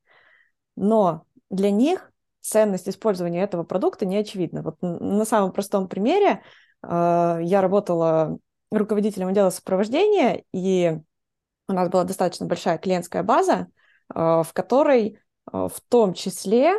но 0.75 1.25
для 1.49 1.71
них 1.71 2.11
ценность 2.41 2.87
использования 2.87 3.41
этого 3.41 3.63
продукта 3.63 4.05
не 4.05 4.17
очевидна. 4.17 4.61
Вот 4.61 4.77
на 4.81 5.25
самом 5.25 5.51
простом 5.51 5.87
примере 5.87 6.43
а, 6.83 7.39
я 7.41 7.61
работала 7.61 8.37
руководителем 8.69 9.29
отдела 9.29 9.49
сопровождения, 9.49 10.43
и 10.53 10.99
у 11.67 11.73
нас 11.73 11.89
была 11.89 12.03
достаточно 12.03 12.45
большая 12.45 12.77
клиентская 12.77 13.23
база, 13.23 13.67
в 14.13 14.47
которой 14.53 15.19
э, 15.51 15.51
в 15.53 15.81
том 15.89 16.13
числе 16.13 16.73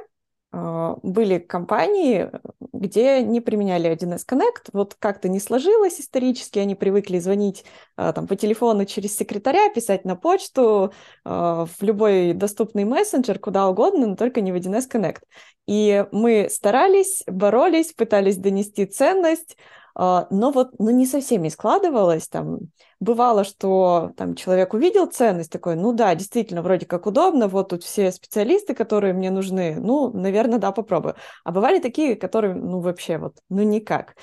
э, 0.53 0.95
были 1.03 1.39
компании, 1.39 2.31
где 2.73 3.23
не 3.23 3.41
применяли 3.41 3.91
1С 3.91 4.25
Connect. 4.29 4.71
Вот 4.73 4.95
как-то 4.95 5.29
не 5.29 5.41
сложилось 5.41 6.01
исторически, 6.01 6.59
они 6.59 6.75
привыкли 6.75 7.19
звонить 7.19 7.65
там, 7.97 8.27
по 8.27 8.37
телефону 8.37 8.85
через 8.85 9.17
секретаря, 9.17 9.69
писать 9.73 10.05
на 10.05 10.17
почту, 10.17 10.93
в 11.25 11.69
любой 11.81 12.33
доступный 12.33 12.85
мессенджер, 12.85 13.39
куда 13.39 13.69
угодно, 13.69 14.09
но 14.09 14.17
только 14.17 14.41
не 14.41 14.53
в 14.53 14.57
1С 14.57 14.91
Connect. 14.91 15.21
И 15.67 16.05
мы 16.11 16.49
старались, 16.51 17.23
боролись, 17.27 17.93
пытались 17.93 18.37
донести 18.37 18.87
ценность, 18.87 19.57
но 19.95 20.51
вот 20.51 20.79
ну, 20.79 20.91
не 20.91 21.07
со 21.07 21.21
всеми 21.21 21.49
складывалось. 21.49 22.29
Там, 22.29 22.59
бывало, 23.01 23.45
что 23.45 24.13
там, 24.17 24.35
человек 24.35 24.75
увидел 24.75 25.07
ценность, 25.07 25.51
такой, 25.51 25.77
ну 25.77 25.93
да, 25.93 26.15
действительно, 26.15 26.63
вроде 26.63 26.87
как 26.87 27.07
удобно, 27.07 27.49
вот 27.49 27.71
тут 27.71 27.85
все 27.85 28.11
специалисты, 28.13 28.75
которые 28.75 29.13
мне 29.13 29.31
нужны, 29.31 29.77
ну, 29.79 30.11
наверное, 30.13 30.59
да, 30.59 30.73
попробую. 30.73 31.17
А 31.45 31.53
бывали 31.53 31.79
такие, 31.81 32.17
которые, 32.17 32.55
ну, 32.55 32.81
вообще 32.81 33.19
вот, 33.19 33.37
ну, 33.49 33.63
никак. 33.63 34.15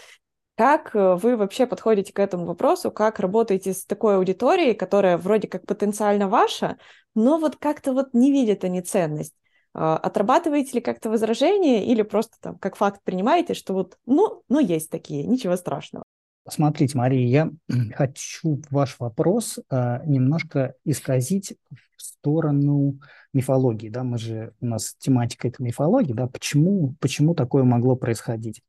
Как 0.60 0.94
э, 0.94 1.16
вы 1.16 1.38
вообще 1.38 1.66
подходите 1.66 2.12
к 2.12 2.20
этому 2.20 2.46
вопросу? 2.46 2.92
Как 2.92 3.20
работаете 3.20 3.74
с 3.74 3.86
такой 3.86 4.18
аудиторией, 4.18 4.74
которая 4.74 5.18
вроде 5.18 5.48
как 5.48 5.66
потенциально 5.66 6.28
ваша, 6.28 6.78
но 7.16 7.38
вот 7.38 7.56
как-то 7.56 7.94
вот 7.94 8.14
не 8.14 8.30
видит 8.32 8.66
они 8.66 8.82
ценность? 8.82 9.34
А, 9.74 9.98
отрабатываете 9.98 10.74
ли 10.74 10.82
как-то 10.82 11.10
возражения 11.10 11.86
или 11.86 12.02
просто 12.02 12.38
там 12.42 12.58
как 12.58 12.76
факт 12.76 13.02
принимаете, 13.04 13.54
что 13.54 13.74
вот, 13.74 13.98
ну, 14.06 14.44
ну 14.50 14.60
есть 14.60 14.90
такие, 14.90 15.24
ничего 15.24 15.56
страшного? 15.56 16.04
Смотрите, 16.48 16.98
Мария, 16.98 17.28
я 17.28 17.52
хочу 17.96 18.62
ваш 18.72 18.96
вопрос 19.00 19.60
э, 19.70 20.00
немножко 20.06 20.74
исказить 20.86 21.56
в 21.70 22.02
сторону 22.02 23.00
мифологии. 23.34 23.90
Да? 23.90 24.04
Мы 24.04 24.18
же, 24.18 24.54
у 24.60 24.66
нас 24.66 24.96
тематика 24.98 25.48
это 25.48 25.62
мифология, 25.62 26.16
да? 26.16 26.28
почему, 26.28 26.96
почему 27.00 27.36
такое 27.36 27.64
могло 27.64 27.96
происходить? 27.96 28.62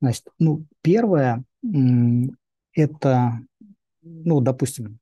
Значит, 0.00 0.26
ну, 0.38 0.64
первое– 0.82 1.44
это, 2.74 3.40
ну, 4.02 4.40
допустим, 4.40 4.98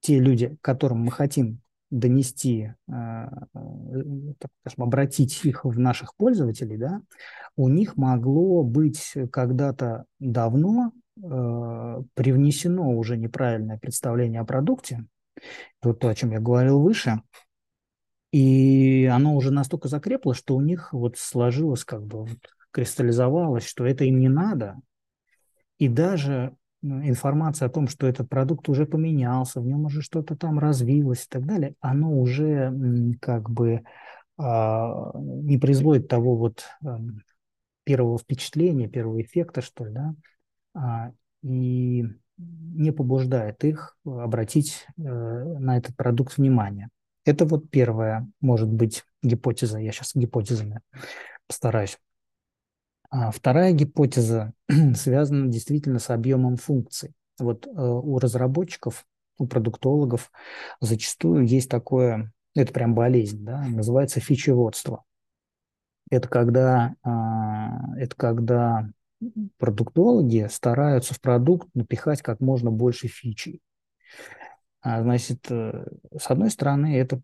те 0.00 0.18
люди, 0.18 0.56
которым 0.62 1.00
мы 1.00 1.10
хотим 1.10 1.60
донести, 1.90 2.72
э, 2.88 2.92
так 2.92 4.50
скажем, 4.60 4.84
обратить 4.84 5.44
их 5.44 5.64
в 5.64 5.78
наших 5.78 6.14
пользователей, 6.14 6.76
да, 6.76 7.02
у 7.56 7.68
них 7.68 7.96
могло 7.96 8.62
быть 8.62 9.14
когда-то 9.32 10.04
давно 10.18 10.92
э, 11.16 12.02
привнесено 12.14 12.96
уже 12.96 13.16
неправильное 13.16 13.78
представление 13.78 14.40
о 14.40 14.44
продукте, 14.44 15.04
вот 15.82 15.98
то, 15.98 16.08
о 16.08 16.14
чем 16.14 16.30
я 16.30 16.40
говорил 16.40 16.80
выше, 16.80 17.22
и 18.32 19.10
оно 19.12 19.34
уже 19.34 19.50
настолько 19.50 19.88
закрепло, 19.88 20.34
что 20.34 20.54
у 20.54 20.60
них 20.60 20.92
вот 20.92 21.18
сложилось 21.18 21.84
как 21.84 22.06
бы 22.06 22.20
вот 22.20 22.38
кристаллизовалось, 22.70 23.66
что 23.66 23.84
это 23.84 24.04
им 24.04 24.20
не 24.20 24.28
надо, 24.28 24.76
и 25.78 25.88
даже 25.88 26.54
информация 26.82 27.66
о 27.66 27.70
том, 27.70 27.88
что 27.88 28.06
этот 28.06 28.28
продукт 28.28 28.68
уже 28.68 28.86
поменялся, 28.86 29.60
в 29.60 29.66
нем 29.66 29.84
уже 29.84 30.02
что-то 30.02 30.36
там 30.36 30.58
развилось 30.58 31.24
и 31.24 31.28
так 31.28 31.46
далее, 31.46 31.74
оно 31.80 32.18
уже 32.18 32.72
как 33.20 33.50
бы 33.50 33.82
а, 34.38 35.12
не 35.14 35.58
производит 35.58 36.08
того 36.08 36.36
вот 36.36 36.64
эм, 36.84 37.22
первого 37.84 38.18
впечатления, 38.18 38.88
первого 38.88 39.20
эффекта, 39.20 39.60
что 39.60 39.84
ли, 39.84 39.92
да, 39.92 40.14
а, 40.74 41.12
и 41.42 42.06
не 42.38 42.90
побуждает 42.90 43.64
их 43.64 43.98
обратить 44.04 44.86
э, 44.96 45.02
на 45.02 45.76
этот 45.76 45.94
продукт 45.94 46.38
внимание. 46.38 46.88
Это 47.26 47.44
вот 47.44 47.68
первая, 47.70 48.26
может 48.40 48.70
быть, 48.70 49.04
гипотеза. 49.22 49.78
Я 49.78 49.92
сейчас 49.92 50.12
гипотезами 50.14 50.80
постараюсь 51.46 51.98
а 53.10 53.32
вторая 53.32 53.72
гипотеза 53.72 54.52
связана 54.94 55.48
действительно 55.48 55.98
с 55.98 56.10
объемом 56.10 56.56
функций. 56.56 57.12
Вот 57.38 57.66
э, 57.66 57.70
у 57.70 58.18
разработчиков, 58.18 59.04
у 59.38 59.46
продуктологов 59.46 60.30
зачастую 60.80 61.46
есть 61.46 61.68
такое, 61.68 62.32
это 62.54 62.72
прям 62.72 62.94
болезнь, 62.94 63.44
да, 63.44 63.62
называется 63.62 64.20
фичеводство. 64.20 65.04
Это 66.10 66.28
когда, 66.28 66.94
а, 67.02 67.96
это 67.96 68.16
когда 68.16 68.90
продуктологи 69.58 70.48
стараются 70.50 71.14
в 71.14 71.20
продукт 71.20 71.68
напихать 71.74 72.22
как 72.22 72.40
можно 72.40 72.70
больше 72.70 73.06
фичей. 73.06 73.60
А, 74.82 75.02
значит, 75.02 75.46
э, 75.50 75.86
с 76.18 76.30
одной 76.30 76.50
стороны, 76.50 76.96
это, 76.96 77.20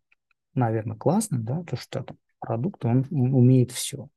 наверное, 0.55 0.96
классно, 0.96 1.38
да, 1.38 1.64
то, 1.64 1.77
что 1.77 2.05
продукт, 2.38 2.85
он 2.85 3.07
умеет 3.11 3.72
все. 3.72 4.09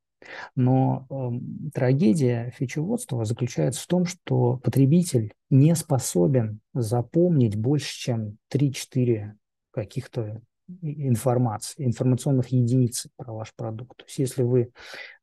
Но 0.56 1.08
э, 1.10 1.72
трагедия 1.74 2.52
фичеводства 2.56 3.26
заключается 3.26 3.82
в 3.84 3.88
том, 3.88 4.06
что 4.06 4.58
потребитель 4.58 5.34
не 5.50 5.76
способен 5.76 6.60
запомнить 6.74 7.56
больше, 7.56 7.98
чем 7.98 8.38
3-4 8.52 9.34
каких-то 9.72 10.42
информации, 10.82 11.86
информационных 11.86 12.50
единиц 12.50 13.08
про 13.16 13.34
ваш 13.34 13.54
продукт. 13.56 13.98
То 13.98 14.04
есть 14.06 14.20
если 14.20 14.44
вы 14.44 14.72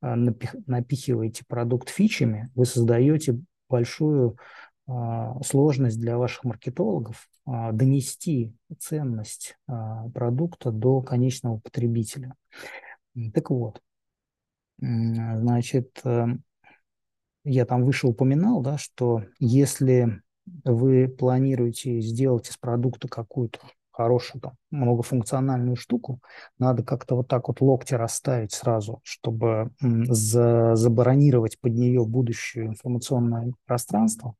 э, 0.02 0.14
напих, 0.14 0.54
напихиваете 0.66 1.44
продукт 1.46 1.88
фичами, 1.88 2.50
вы 2.54 2.64
создаете 2.64 3.38
большую 3.68 4.38
э, 4.88 4.92
сложность 5.44 6.00
для 6.00 6.18
ваших 6.18 6.44
маркетологов 6.44 7.28
э, 7.46 7.72
донести 7.72 8.54
ценность 8.78 9.56
э, 9.68 9.72
продукта 10.14 10.70
до 10.70 11.00
конечного 11.00 11.58
потребителя. 11.58 12.34
Так 13.32 13.50
вот, 13.50 13.80
Значит, 14.78 16.00
эм, 16.04 16.42
я 17.44 17.64
там 17.64 17.84
выше 17.84 18.06
упоминал, 18.06 18.60
да, 18.60 18.76
что 18.76 19.22
если 19.38 20.20
вы 20.64 21.08
планируете 21.08 22.00
сделать 22.00 22.48
из 22.48 22.56
продукта 22.56 23.08
какую-то 23.08 23.60
хорошую, 23.90 24.42
там, 24.42 24.52
многофункциональную 24.70 25.76
штуку, 25.76 26.20
надо 26.58 26.82
как-то 26.82 27.16
вот 27.16 27.28
так 27.28 27.48
вот 27.48 27.60
локти 27.60 27.94
расставить 27.94 28.52
сразу, 28.52 29.00
чтобы 29.02 29.70
за, 29.80 30.76
забаронировать 30.76 31.58
под 31.58 31.72
нее 31.72 32.04
будущее 32.04 32.66
информационное 32.66 33.52
пространство. 33.64 34.34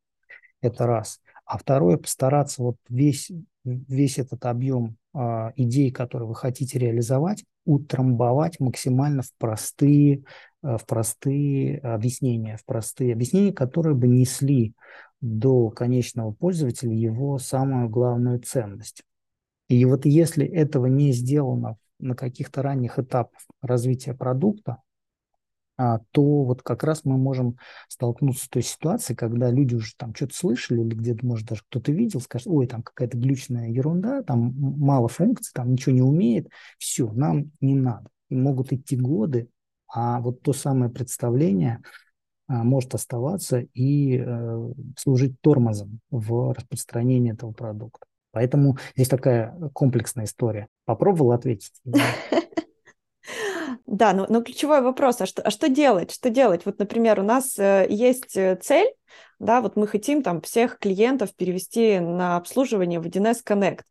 Это 0.61 0.87
раз. 0.87 1.20
А 1.46 1.59
второе, 1.59 1.96
постараться 1.96 2.62
вот 2.62 2.77
весь, 2.88 3.31
весь 3.64 4.18
этот 4.18 4.44
объем 4.44 4.96
э, 5.14 5.53
идей, 5.57 5.90
которые 5.90 6.29
вы 6.29 6.35
хотите 6.35 6.79
реализовать, 6.79 7.44
утрамбовать 7.66 8.59
максимально 8.61 9.22
в 9.22 9.33
простые, 9.38 10.24
э, 10.62 10.76
в 10.79 10.87
простые 10.87 11.79
объяснения, 11.79 12.57
в 12.57 12.64
простые 12.64 13.12
объяснения, 13.12 13.52
которые 13.52 13.94
бы 13.94 14.09
несли 14.09 14.74
до 15.20 15.70
конечного 15.70 16.33
пользователя 16.33 16.94
его 16.94 17.38
самую 17.38 17.88
главную 17.90 18.40
ценность. 18.40 19.02
И 19.68 19.85
вот 19.85 20.07
если 20.07 20.46
этого 20.46 20.87
не 20.87 21.12
сделано 21.12 21.76
на 21.98 22.14
каких-то 22.14 22.62
ранних 22.62 22.98
этапах 22.98 23.40
развития 23.61 24.14
продукта, 24.14 24.79
то 25.77 26.45
вот 26.45 26.62
как 26.62 26.85
раз 26.85 27.05
мы 27.05 27.19
можем 27.19 27.59
столкнуться 27.89 28.45
с 28.45 28.49
той 28.49 28.62
ситуацией, 28.62 29.17
когда 29.17 29.51
люди 29.51 29.75
уже 29.75 29.95
там 29.97 30.15
что-то 30.15 30.35
слышали 30.35 30.81
или 30.81 30.95
где-то, 30.95 31.27
может, 31.27 31.47
даже 31.47 31.62
кто-то 31.69 31.93
видел, 31.93 32.21
скажет, 32.21 32.47
ой, 32.47 32.67
там 32.67 32.83
какая-то 32.83 33.19
глючная 33.19 33.69
ерунда, 33.69 34.23
там 34.23 34.55
мало 34.57 35.09
функций, 35.09 35.53
там 35.55 35.73
ничего 35.73 35.95
не 35.95 36.03
умеет, 36.03 36.49
все, 36.79 37.11
нам 37.12 37.53
не 37.61 37.75
надо. 37.75 38.09
И 38.29 38.37
могут 38.37 38.73
идти 38.73 38.97
годы, 38.97 39.49
а 39.89 40.21
вот 40.21 40.43
то 40.43 40.53
самое 40.53 40.91
представление 40.91 41.83
а, 42.49 42.65
может 42.65 42.95
оставаться 42.95 43.67
и 43.75 44.19
э, 44.19 44.73
служить 44.97 45.41
тормозом 45.41 46.01
в 46.11 46.53
распространении 46.55 47.33
этого 47.33 47.53
продукта. 47.53 48.07
Поэтому 48.33 48.77
здесь 48.95 49.09
такая 49.09 49.57
комплексная 49.73 50.27
история. 50.27 50.69
Попробовал 50.85 51.33
ответить? 51.33 51.73
Да, 53.87 54.12
но, 54.12 54.27
но 54.29 54.42
ключевой 54.42 54.83
вопрос, 54.83 55.20
а 55.20 55.27
что, 55.27 55.42
а 55.42 55.51
что 55.51 55.68
делать? 55.68 56.12
Что 56.12 56.29
делать? 56.29 56.62
Вот, 56.64 56.79
например, 56.79 57.20
у 57.20 57.22
нас 57.22 57.57
э, 57.59 57.87
есть 57.88 58.37
э, 58.37 58.57
цель, 58.61 58.92
да, 59.38 59.61
вот 59.61 59.77
мы 59.77 59.87
хотим 59.87 60.22
там 60.22 60.40
всех 60.40 60.79
клиентов 60.79 61.35
перевести 61.37 62.01
на 62.01 62.37
обслуживание 62.37 62.99
в 62.99 63.07
1С 63.07 63.44
Connect. 63.46 63.83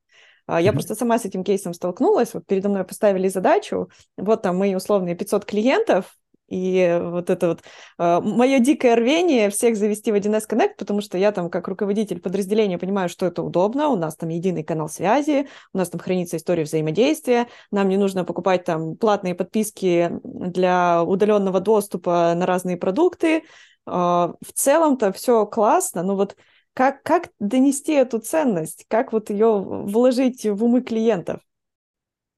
А, 0.47 0.59
я 0.59 0.69
mm-hmm. 0.69 0.73
просто 0.73 0.95
сама 0.95 1.17
с 1.17 1.25
этим 1.25 1.43
кейсом 1.43 1.73
столкнулась, 1.73 2.33
вот 2.33 2.45
передо 2.45 2.69
мной 2.69 2.83
поставили 2.83 3.29
задачу, 3.29 3.89
вот 4.17 4.41
там 4.41 4.57
мои 4.57 4.75
условные 4.75 5.15
500 5.15 5.45
клиентов, 5.45 6.17
и 6.47 6.99
вот 7.01 7.29
это 7.29 7.47
вот 7.47 7.63
э, 7.97 8.19
мое 8.21 8.59
дикое 8.59 8.95
рвение 8.95 9.49
всех 9.49 9.75
завести 9.75 10.11
в 10.11 10.15
1С 10.15 10.47
Connect, 10.47 10.75
потому 10.77 11.01
что 11.01 11.17
я 11.17 11.31
там 11.31 11.49
как 11.49 11.67
руководитель 11.67 12.19
подразделения 12.19 12.77
понимаю, 12.77 13.09
что 13.09 13.25
это 13.25 13.41
удобно, 13.41 13.89
у 13.89 13.95
нас 13.95 14.15
там 14.15 14.29
единый 14.29 14.63
канал 14.63 14.87
связи, 14.87 15.47
у 15.73 15.77
нас 15.77 15.89
там 15.89 15.99
хранится 15.99 16.37
история 16.37 16.63
взаимодействия, 16.63 17.47
нам 17.71 17.89
не 17.89 17.97
нужно 17.97 18.25
покупать 18.25 18.63
там 18.63 18.95
платные 18.95 19.33
подписки 19.33 20.11
для 20.23 21.03
удаленного 21.03 21.59
доступа 21.59 22.33
на 22.35 22.45
разные 22.45 22.77
продукты. 22.77 23.37
Э, 23.37 23.41
в 23.87 24.53
целом-то 24.53 25.11
все 25.13 25.45
классно, 25.47 26.03
но 26.03 26.15
вот 26.15 26.35
как, 26.73 27.03
как 27.03 27.29
донести 27.39 27.93
эту 27.93 28.19
ценность, 28.19 28.85
как 28.87 29.13
вот 29.13 29.29
ее 29.29 29.59
вложить 29.59 30.45
в 30.45 30.63
умы 30.63 30.81
клиентов? 30.81 31.39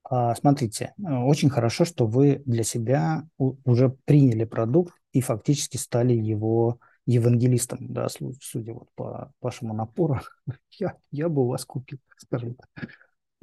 А, 0.09 0.35
смотрите, 0.35 0.93
очень 0.97 1.49
хорошо, 1.49 1.83
что 1.83 2.07
вы 2.07 2.41
для 2.45 2.63
себя 2.63 3.27
уже 3.37 3.89
приняли 4.05 4.45
продукт 4.45 4.93
и 5.11 5.21
фактически 5.21 5.77
стали 5.77 6.13
его 6.13 6.79
евангелистом, 7.05 7.93
да, 7.93 8.07
судя 8.41 8.73
вот 8.73 8.89
по 8.95 9.31
вашему 9.41 9.73
напору, 9.73 10.19
я, 10.71 10.95
я 11.11 11.29
бы 11.29 11.43
у 11.43 11.47
вас 11.47 11.65
купил, 11.65 11.99
скажем 12.17 12.55
так. 12.55 12.89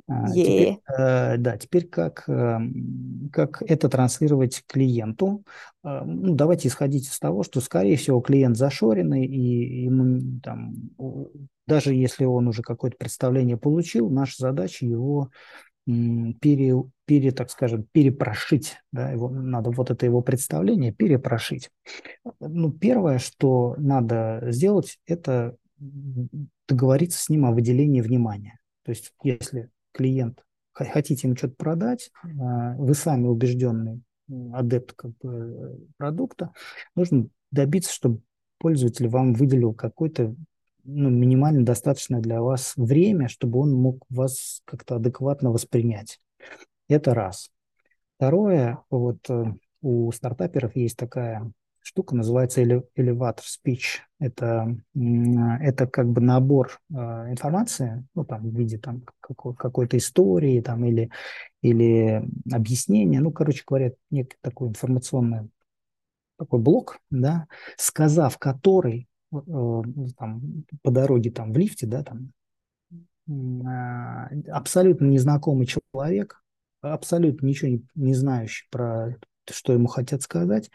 А, 0.06 0.30
теперь, 0.30 0.78
э, 0.98 1.36
да, 1.38 1.56
теперь 1.56 1.88
как, 1.88 2.28
э, 2.28 2.58
как 3.32 3.62
это 3.62 3.88
транслировать 3.88 4.62
клиенту? 4.66 5.44
Э, 5.82 6.02
ну, 6.04 6.34
давайте 6.34 6.68
исходить 6.68 7.08
из 7.08 7.18
того, 7.18 7.42
что, 7.42 7.60
скорее 7.62 7.96
всего, 7.96 8.20
клиент 8.20 8.58
зашоренный, 8.58 9.24
и 9.24 9.84
ему 9.84 10.40
там, 10.42 10.74
даже 11.66 11.94
если 11.94 12.26
он 12.26 12.48
уже 12.48 12.62
какое-то 12.62 12.98
представление 12.98 13.56
получил, 13.56 14.10
наша 14.10 14.34
задача 14.38 14.84
его 14.84 15.30
пере, 15.86 16.74
пере, 17.04 17.30
так 17.32 17.50
скажем, 17.50 17.86
перепрошить, 17.92 18.76
да, 18.92 19.10
его, 19.10 19.28
надо 19.28 19.70
вот 19.70 19.90
это 19.90 20.06
его 20.06 20.22
представление 20.22 20.92
перепрошить. 20.92 21.70
Ну, 22.40 22.72
первое, 22.72 23.18
что 23.18 23.74
надо 23.78 24.40
сделать, 24.48 24.98
это 25.06 25.56
договориться 26.68 27.22
с 27.22 27.28
ним 27.28 27.44
о 27.44 27.52
выделении 27.52 28.00
внимания. 28.00 28.58
То 28.84 28.90
есть, 28.90 29.12
если 29.22 29.70
клиент 29.92 30.42
хотите 30.72 31.28
ему 31.28 31.36
что-то 31.36 31.54
продать, 31.56 32.10
а, 32.22 32.74
вы 32.76 32.94
сами 32.94 33.26
убежденный 33.26 34.02
адепт 34.52 34.92
как 34.94 35.16
бы, 35.18 35.86
продукта, 35.96 36.52
нужно 36.96 37.28
добиться, 37.50 37.92
чтобы 37.92 38.20
пользователь 38.58 39.08
вам 39.08 39.34
выделил 39.34 39.74
какой-то 39.74 40.34
ну, 40.84 41.10
минимально 41.10 41.64
достаточное 41.64 42.20
для 42.20 42.42
вас 42.42 42.74
время, 42.76 43.28
чтобы 43.28 43.60
он 43.60 43.72
мог 43.72 44.04
вас 44.08 44.62
как-то 44.64 44.96
адекватно 44.96 45.50
воспринять. 45.50 46.20
Это 46.88 47.14
раз. 47.14 47.50
Второе, 48.16 48.78
вот 48.90 49.18
э, 49.28 49.54
у 49.82 50.12
стартаперов 50.12 50.76
есть 50.76 50.96
такая 50.96 51.50
штука, 51.80 52.14
называется 52.14 52.62
elevator 52.62 53.40
speech. 53.42 54.00
Это, 54.18 54.76
это 54.94 55.86
как 55.86 56.08
бы 56.08 56.20
набор 56.20 56.80
э, 56.90 56.94
информации, 56.94 58.06
ну, 58.14 58.24
там, 58.24 58.48
в 58.48 58.54
виде 58.56 58.78
там, 58.78 59.02
какой- 59.20 59.54
какой-то 59.54 59.96
истории 59.98 60.60
там, 60.60 60.84
или, 60.84 61.10
или 61.62 62.22
объяснения. 62.52 63.20
Ну, 63.20 63.32
короче 63.32 63.64
говоря, 63.66 63.92
некий 64.10 64.36
такой 64.40 64.68
информационный 64.68 65.50
такой 66.38 66.60
блок, 66.60 66.98
да, 67.10 67.46
сказав 67.76 68.38
который 68.38 69.08
там, 70.16 70.64
по 70.82 70.90
дороге 70.90 71.30
там, 71.30 71.52
в 71.52 71.56
лифте, 71.56 71.86
да, 71.86 72.02
там, 72.02 72.32
э, 73.28 74.50
абсолютно 74.50 75.06
незнакомый 75.06 75.66
человек, 75.66 76.42
абсолютно 76.80 77.46
ничего 77.46 77.70
не, 77.70 77.82
не 77.94 78.14
знающий 78.14 78.66
про 78.70 79.16
что 79.50 79.72
ему 79.72 79.88
хотят 79.88 80.22
сказать, 80.22 80.70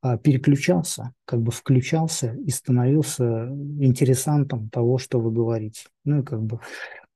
а, 0.00 0.18
переключался, 0.18 1.12
как 1.24 1.42
бы 1.42 1.50
включался 1.50 2.34
и 2.34 2.50
становился 2.50 3.48
интересантом 3.80 4.68
того, 4.70 4.98
что 4.98 5.20
вы 5.20 5.32
говорите. 5.32 5.88
Ну 6.04 6.20
и 6.20 6.22
как 6.22 6.42
бы 6.42 6.60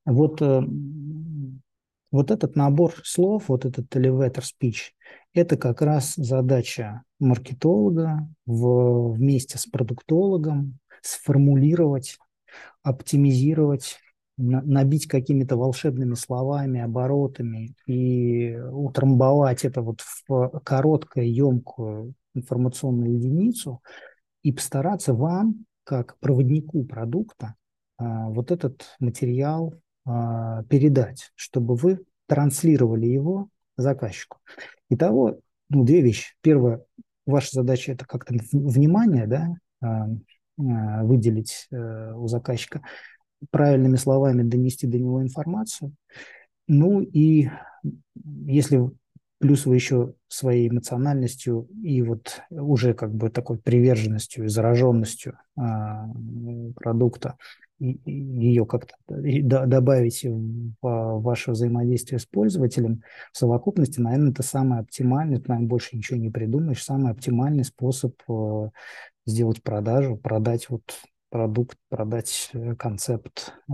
вот, 0.04 0.42
э, 0.42 0.62
вот 2.10 2.30
этот 2.30 2.56
набор 2.56 2.94
слов, 3.04 3.44
вот 3.48 3.64
этот 3.64 3.94
elevator 3.94 4.42
speech, 4.42 4.92
это 5.34 5.56
как 5.56 5.82
раз 5.82 6.14
задача 6.16 7.02
маркетолога 7.20 8.28
в, 8.46 9.12
вместе 9.12 9.58
с 9.58 9.66
продуктологом 9.66 10.79
сформулировать, 11.02 12.18
оптимизировать 12.82 13.98
набить 14.40 15.06
какими-то 15.06 15.56
волшебными 15.56 16.14
словами, 16.14 16.80
оборотами 16.80 17.74
и 17.86 18.56
утрамбовать 18.56 19.64
это 19.64 19.82
вот 19.82 20.00
в 20.00 20.60
короткую, 20.64 21.32
емкую 21.32 22.14
информационную 22.34 23.14
единицу 23.16 23.82
и 24.42 24.52
постараться 24.52 25.12
вам, 25.12 25.66
как 25.84 26.18
проводнику 26.20 26.84
продукта, 26.84 27.54
а, 27.98 28.28
вот 28.30 28.50
этот 28.50 28.96
материал 28.98 29.74
а, 30.06 30.62
передать, 30.64 31.32
чтобы 31.34 31.74
вы 31.74 32.00
транслировали 32.26 33.06
его 33.06 33.48
заказчику. 33.76 34.38
Итого, 34.88 35.40
ну, 35.68 35.84
две 35.84 36.00
вещи. 36.00 36.34
Первое, 36.40 36.84
ваша 37.26 37.50
задача– 37.52 37.92
это 37.92 38.06
как-то 38.06 38.34
внимание 38.52 39.26
да, 39.26 39.48
а, 39.82 40.08
выделить 41.02 41.66
э, 41.70 42.12
у 42.14 42.26
заказчика 42.28 42.82
правильными 43.50 43.96
словами 43.96 44.42
донести 44.42 44.86
до 44.86 44.98
него 44.98 45.22
информацию. 45.22 45.94
Ну 46.68 47.00
и 47.00 47.48
если 48.46 48.90
плюс 49.38 49.64
вы 49.64 49.74
еще 49.74 50.14
своей 50.28 50.68
эмоциональностью 50.68 51.66
и 51.82 52.02
вот 52.02 52.42
уже 52.50 52.92
как 52.92 53.12
бы 53.14 53.30
такой 53.30 53.58
приверженностью 53.58 54.44
и 54.44 54.48
зараженностью 54.48 55.38
а, 55.56 56.06
продукта 56.76 57.36
ее 57.80 58.66
как-то 58.66 58.94
добавите 59.08 60.30
в 60.30 60.76
ваше 60.82 61.52
взаимодействие 61.52 62.18
с 62.18 62.26
пользователем, 62.26 63.02
в 63.32 63.38
совокупности, 63.38 64.00
наверное, 64.00 64.32
это 64.32 64.42
самый 64.42 64.80
оптимальный, 64.80 65.38
ты, 65.38 65.48
наверное, 65.48 65.68
больше 65.68 65.96
ничего 65.96 66.18
не 66.18 66.30
придумаешь, 66.30 66.84
самый 66.84 67.12
оптимальный 67.12 67.64
способ 67.64 68.14
э, 68.28 68.70
сделать 69.26 69.62
продажу, 69.62 70.16
продать 70.16 70.68
вот 70.68 71.00
продукт, 71.30 71.78
продать 71.88 72.50
э, 72.52 72.74
концепт 72.76 73.54
э, 73.68 73.72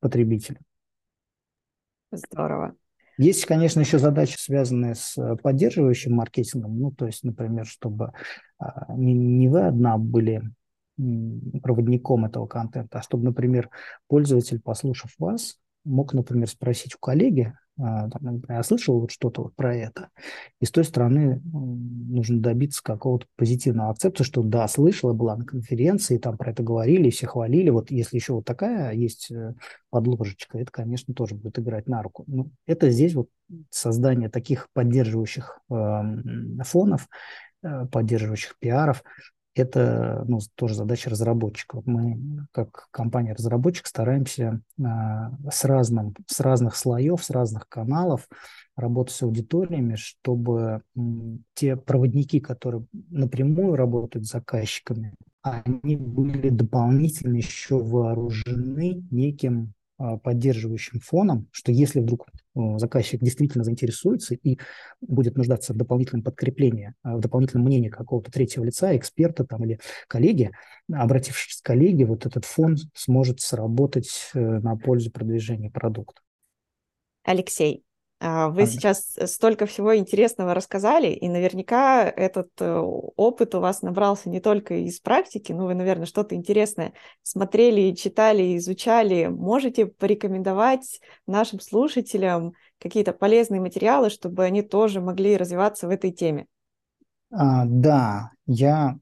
потребителю. 0.00 0.58
Здорово. 2.10 2.74
Есть, 3.16 3.44
конечно, 3.46 3.80
еще 3.80 3.98
задачи, 3.98 4.36
связанные 4.36 4.96
с 4.96 5.16
э, 5.16 5.36
поддерживающим 5.36 6.14
маркетингом. 6.14 6.78
Ну, 6.78 6.90
то 6.90 7.06
есть, 7.06 7.22
например, 7.22 7.64
чтобы 7.64 8.12
а, 8.58 8.92
не, 8.96 9.14
не 9.14 9.48
вы 9.48 9.66
одна 9.66 9.98
были 9.98 10.42
проводником 10.96 12.24
этого 12.24 12.46
контента, 12.46 12.98
а 12.98 13.02
чтобы, 13.02 13.24
например, 13.24 13.70
пользователь, 14.08 14.60
послушав 14.60 15.12
вас, 15.18 15.58
мог, 15.84 16.14
например, 16.14 16.48
спросить 16.48 16.94
у 16.94 16.98
коллеги, 16.98 17.52
а, 17.76 18.08
я 18.48 18.62
слышал 18.62 19.00
вот 19.00 19.10
что-то 19.10 19.42
вот 19.42 19.56
про 19.56 19.74
это, 19.74 20.10
и 20.60 20.64
с 20.64 20.70
той 20.70 20.84
стороны 20.84 21.42
нужно 21.44 22.40
добиться 22.40 22.80
какого-то 22.82 23.26
позитивного 23.36 23.90
акцепта, 23.90 24.22
что 24.22 24.42
да, 24.42 24.68
слышала, 24.68 25.12
была 25.12 25.36
на 25.36 25.44
конференции, 25.44 26.18
там 26.18 26.36
про 26.38 26.52
это 26.52 26.62
говорили, 26.62 27.10
все 27.10 27.26
хвалили, 27.26 27.70
вот 27.70 27.90
если 27.90 28.16
еще 28.16 28.34
вот 28.34 28.44
такая 28.44 28.94
есть 28.94 29.30
э, 29.32 29.54
подложечка, 29.90 30.58
это, 30.58 30.70
конечно, 30.70 31.14
тоже 31.14 31.34
будет 31.34 31.58
играть 31.58 31.88
на 31.88 32.00
руку. 32.00 32.22
Но 32.28 32.46
это 32.66 32.90
здесь 32.90 33.14
вот 33.14 33.28
создание 33.70 34.28
таких 34.28 34.68
поддерживающих 34.72 35.58
э, 35.68 36.02
фонов, 36.62 37.08
э, 37.64 37.86
поддерживающих 37.90 38.56
пиаров, 38.60 39.02
это 39.54 40.24
ну, 40.26 40.40
тоже 40.56 40.74
задача 40.74 41.10
разработчиков. 41.10 41.86
Мы, 41.86 42.46
как 42.52 42.88
компания-разработчик, 42.90 43.86
стараемся 43.86 44.60
а, 44.82 45.30
с, 45.50 45.64
разным, 45.64 46.14
с 46.26 46.40
разных 46.40 46.76
слоев, 46.76 47.22
с 47.22 47.30
разных 47.30 47.68
каналов 47.68 48.28
работать 48.76 49.14
с 49.14 49.22
аудиториями, 49.22 49.94
чтобы 49.94 50.82
те 51.54 51.76
проводники, 51.76 52.40
которые 52.40 52.84
напрямую 53.10 53.76
работают 53.76 54.26
с 54.26 54.32
заказчиками, 54.32 55.14
они 55.42 55.96
были 55.96 56.48
дополнительно 56.48 57.36
еще 57.36 57.78
вооружены 57.78 59.04
неким 59.10 59.74
поддерживающим 59.96 61.00
фоном, 61.00 61.48
что 61.52 61.72
если 61.72 62.00
вдруг 62.00 62.28
заказчик 62.54 63.20
действительно 63.20 63.64
заинтересуется 63.64 64.34
и 64.34 64.58
будет 65.00 65.36
нуждаться 65.36 65.72
в 65.72 65.76
дополнительном 65.76 66.22
подкреплении, 66.22 66.94
а, 67.02 67.16
в 67.16 67.20
дополнительном 67.20 67.66
мнении 67.66 67.88
какого-то 67.88 68.30
третьего 68.30 68.64
лица, 68.64 68.96
эксперта 68.96 69.44
там, 69.44 69.64
или 69.64 69.78
коллеги, 70.08 70.50
обратившись 70.92 71.60
к 71.60 71.64
коллеге, 71.64 72.06
вот 72.06 72.26
этот 72.26 72.44
фон 72.44 72.76
сможет 72.94 73.40
сработать 73.40 74.30
э, 74.34 74.40
на 74.40 74.76
пользу 74.76 75.10
продвижения 75.10 75.70
продукта. 75.70 76.20
Алексей, 77.24 77.83
а, 77.83 77.83
вы 78.26 78.66
сейчас 78.66 79.16
столько 79.26 79.66
всего 79.66 79.94
интересного 79.96 80.54
рассказали, 80.54 81.08
и 81.08 81.28
наверняка 81.28 82.04
этот 82.04 82.48
э, 82.58 82.74
опыт 82.74 83.54
у 83.54 83.60
вас 83.60 83.82
набрался 83.82 84.30
не 84.30 84.40
только 84.40 84.76
из 84.76 84.98
практики, 85.00 85.52
ну, 85.52 85.66
вы, 85.66 85.74
наверное, 85.74 86.06
что-то 86.06 86.34
интересное 86.34 86.94
смотрели, 87.22 87.94
читали, 87.94 88.56
изучали. 88.56 89.26
Можете 89.26 89.86
порекомендовать 89.86 91.00
нашим 91.26 91.60
слушателям 91.60 92.54
какие-то 92.78 93.12
полезные 93.12 93.60
материалы, 93.60 94.08
чтобы 94.08 94.44
они 94.44 94.62
тоже 94.62 95.02
могли 95.02 95.36
развиваться 95.36 95.86
в 95.86 95.90
этой 95.90 96.10
теме? 96.10 96.46
А, 97.30 97.64
да, 97.66 98.30
я, 98.46 98.96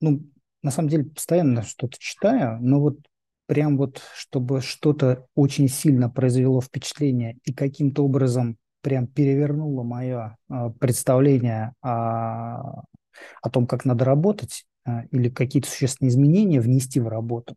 ну, 0.00 0.20
на 0.62 0.70
самом 0.70 0.88
деле 0.88 1.04
постоянно 1.06 1.62
что-то 1.62 1.96
читаю, 1.98 2.58
но 2.60 2.80
вот 2.80 2.98
прям 3.46 3.76
вот, 3.76 4.02
чтобы 4.14 4.60
что-то 4.60 5.26
очень 5.34 5.68
сильно 5.68 6.08
произвело 6.08 6.60
впечатление 6.60 7.38
и 7.44 7.52
каким-то 7.52 8.04
образом 8.04 8.56
прям 8.80 9.06
перевернуло 9.06 9.82
мое 9.82 10.36
а, 10.48 10.70
представление 10.70 11.72
о, 11.82 12.82
о 13.42 13.50
том, 13.50 13.66
как 13.66 13.84
надо 13.84 14.04
работать 14.04 14.64
а, 14.84 15.04
или 15.10 15.28
какие-то 15.28 15.68
существенные 15.68 16.10
изменения 16.10 16.60
внести 16.60 17.00
в 17.00 17.08
работу, 17.08 17.56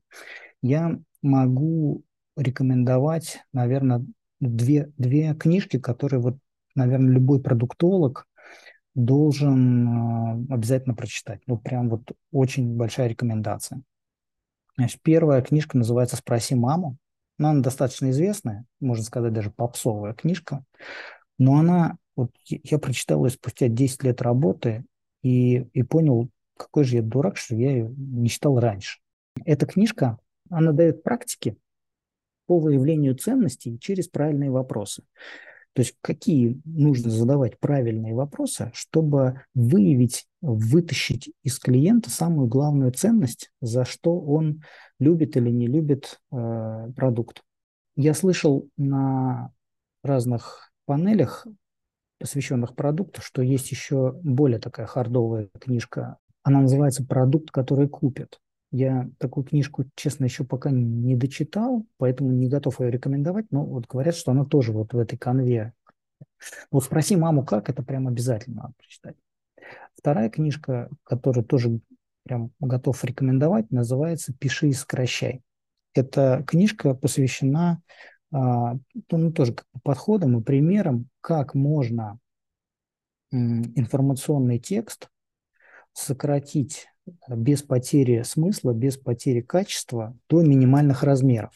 я 0.62 0.98
могу 1.22 2.04
рекомендовать, 2.36 3.40
наверное, 3.54 4.06
две, 4.40 4.92
две 4.98 5.34
книжки, 5.36 5.80
которые 5.80 6.20
вот, 6.20 6.38
наверное, 6.76 7.14
любой 7.14 7.42
продуктолог 7.42 8.28
должен 8.96 9.88
а, 9.88 10.34
обязательно 10.50 10.96
прочитать. 10.96 11.42
Ну, 11.48 11.58
прям 11.58 11.90
вот 11.90 12.12
очень 12.32 12.76
большая 12.76 13.08
рекомендация. 13.08 13.82
Значит, 14.78 15.02
первая 15.02 15.42
книжка 15.42 15.78
называется 15.78 16.16
«Спроси 16.16 16.56
маму». 16.56 16.98
Но 17.42 17.50
она 17.50 17.62
достаточно 17.62 18.12
известная, 18.12 18.66
можно 18.80 19.04
сказать, 19.04 19.34
даже 19.34 19.50
попсовая 19.50 20.14
книжка. 20.14 20.64
Но 21.40 21.56
она, 21.56 21.98
вот 22.16 22.30
я 22.46 22.78
прочитал 22.78 23.26
ее 23.26 23.32
спустя 23.32 23.68
10 23.68 24.04
лет 24.04 24.22
работы 24.22 24.86
и, 25.24 25.56
и 25.74 25.82
понял, 25.82 26.30
какой 26.56 26.84
же 26.84 26.98
я 26.98 27.02
дурак, 27.02 27.38
что 27.38 27.56
я 27.56 27.72
ее 27.72 27.96
не 27.98 28.30
читал 28.30 28.60
раньше. 28.60 29.00
Эта 29.44 29.66
книжка, 29.66 30.20
она 30.52 30.72
дает 30.72 31.02
практики 31.02 31.58
по 32.46 32.60
выявлению 32.60 33.16
ценностей 33.16 33.80
через 33.80 34.08
правильные 34.08 34.52
вопросы. 34.52 35.02
То 35.74 35.84
есть 35.84 35.96
какие 36.02 36.60
нужно 36.66 37.10
задавать 37.10 37.58
правильные 37.60 38.14
вопросы, 38.14 38.72
чтобы 38.74 39.42
выявить, 39.54 40.28
вытащить 40.42 41.32
из 41.44 41.60
клиента 41.60 42.10
самую 42.10 42.48
главную 42.48 42.92
ценность, 42.92 43.52
за 43.62 43.86
что 43.86 44.20
он 44.20 44.64
любит 45.00 45.38
или 45.38 45.50
не 45.50 45.68
любит 45.68 46.20
э, 46.32 46.92
продукт. 46.96 47.42
Я 47.96 48.14
слышал 48.14 48.68
на 48.78 49.52
разных 50.04 50.74
панелях, 50.86 51.48
посвященных 52.20 52.76
продукту, 52.76 53.22
что 53.22 53.42
есть 53.42 53.72
еще 53.72 54.14
более 54.24 54.60
такая 54.60 54.86
хардовая 54.86 55.50
книжка. 55.60 56.18
Она 56.44 56.62
называется 56.62 57.06
«Продукт, 57.06 57.50
который 57.52 57.88
купят». 57.88 58.40
Я 58.72 59.10
такую 59.18 59.44
книжку, 59.44 59.84
честно, 59.96 60.26
еще 60.26 60.46
пока 60.46 60.72
не 60.72 61.16
дочитал, 61.16 61.86
поэтому 61.98 62.32
не 62.32 62.48
готов 62.48 62.80
ее 62.80 62.90
рекомендовать, 62.90 63.46
но 63.52 63.66
вот 63.66 63.86
говорят, 63.88 64.16
что 64.16 64.32
она 64.32 64.46
тоже 64.46 64.72
вот 64.72 64.94
в 64.94 64.98
этой 64.98 65.18
конве. 65.18 65.74
Вот 66.72 66.86
спроси 66.86 67.18
маму, 67.18 67.46
как, 67.46 67.70
это 67.70 67.84
прям 67.84 68.08
обязательно 68.08 68.64
надо 68.64 68.74
прочитать. 68.78 69.16
Вторая 69.96 70.30
книжка, 70.30 70.90
которую 71.04 71.44
тоже 71.44 71.82
прям 72.24 72.52
готов 72.60 73.04
рекомендовать, 73.04 73.72
называется 73.72 74.34
«Пиши 74.34 74.70
и 74.70 74.74
сокращай». 74.74 75.42
Эта 75.94 76.44
книжка 76.48 76.94
посвящена 76.94 77.82
а, 78.32 78.76
ну, 79.12 79.32
тоже 79.32 79.56
подходам 79.84 80.40
и 80.40 80.44
примерам, 80.44 81.10
как 81.20 81.54
можно 81.54 82.20
информационный 83.32 84.60
текст 84.60 85.10
сократить 85.94 86.88
без 87.28 87.64
потери 87.64 88.24
смысла, 88.24 88.74
без 88.74 88.98
потери 88.98 89.42
качества 89.42 90.16
до 90.30 90.42
минимальных 90.42 91.04
размеров. 91.04 91.54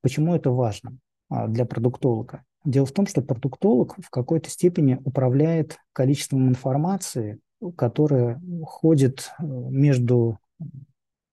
Почему 0.00 0.34
это 0.34 0.50
важно 0.50 0.98
а, 1.28 1.46
для 1.48 1.64
продуктолога? 1.64 2.44
Дело 2.64 2.86
в 2.86 2.92
том, 2.92 3.06
что 3.06 3.22
продуктолог 3.22 3.96
в 4.02 4.10
какой-то 4.10 4.50
степени 4.50 5.00
управляет 5.04 5.78
количеством 5.92 6.48
информации, 6.48 7.40
которая 7.76 8.40
ходит 8.64 9.30
э, 9.38 9.44
между 9.44 10.38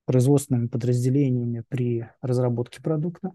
производственными 0.06 0.68
подразделениями 0.68 1.64
при 1.68 2.08
разработке 2.22 2.82
продукта. 2.82 3.34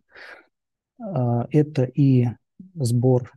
А, 0.99 1.47
это 1.51 1.85
и 1.85 2.29
сбор 2.75 3.33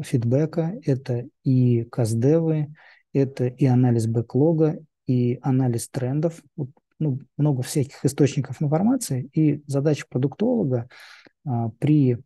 фидбэка, 0.00 0.78
это 0.84 1.26
и 1.44 1.84
каздевы, 1.84 2.74
это 3.12 3.46
и 3.46 3.64
анализ 3.64 4.06
бэклога, 4.06 4.80
и 5.06 5.38
анализ 5.42 5.88
трендов, 5.88 6.42
ну, 6.98 7.18
много 7.36 7.62
всяких 7.62 8.04
источников 8.04 8.62
информации, 8.62 9.28
и 9.34 9.62
задача 9.66 10.06
продуктолога 10.08 10.88
а, 11.46 11.70
при 11.78 12.18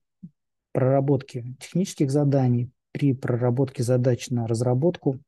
проработке 0.73 1.55
технических 1.61 2.11
заданий, 2.11 2.71
при 2.93 3.15
проработке 3.15 3.83
задач 3.83 4.31
на 4.31 4.47
разработку 4.47 5.19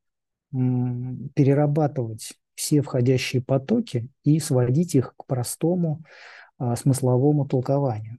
м, 0.53 1.31
перерабатывать 1.35 2.35
все 2.55 2.83
входящие 2.83 3.43
потоки 3.43 4.09
и 4.25 4.39
сводить 4.39 4.95
их 4.95 5.15
к 5.17 5.27
простому 5.27 6.03
а, 6.59 6.77
смысловому 6.77 7.47
толкованию. 7.47 8.19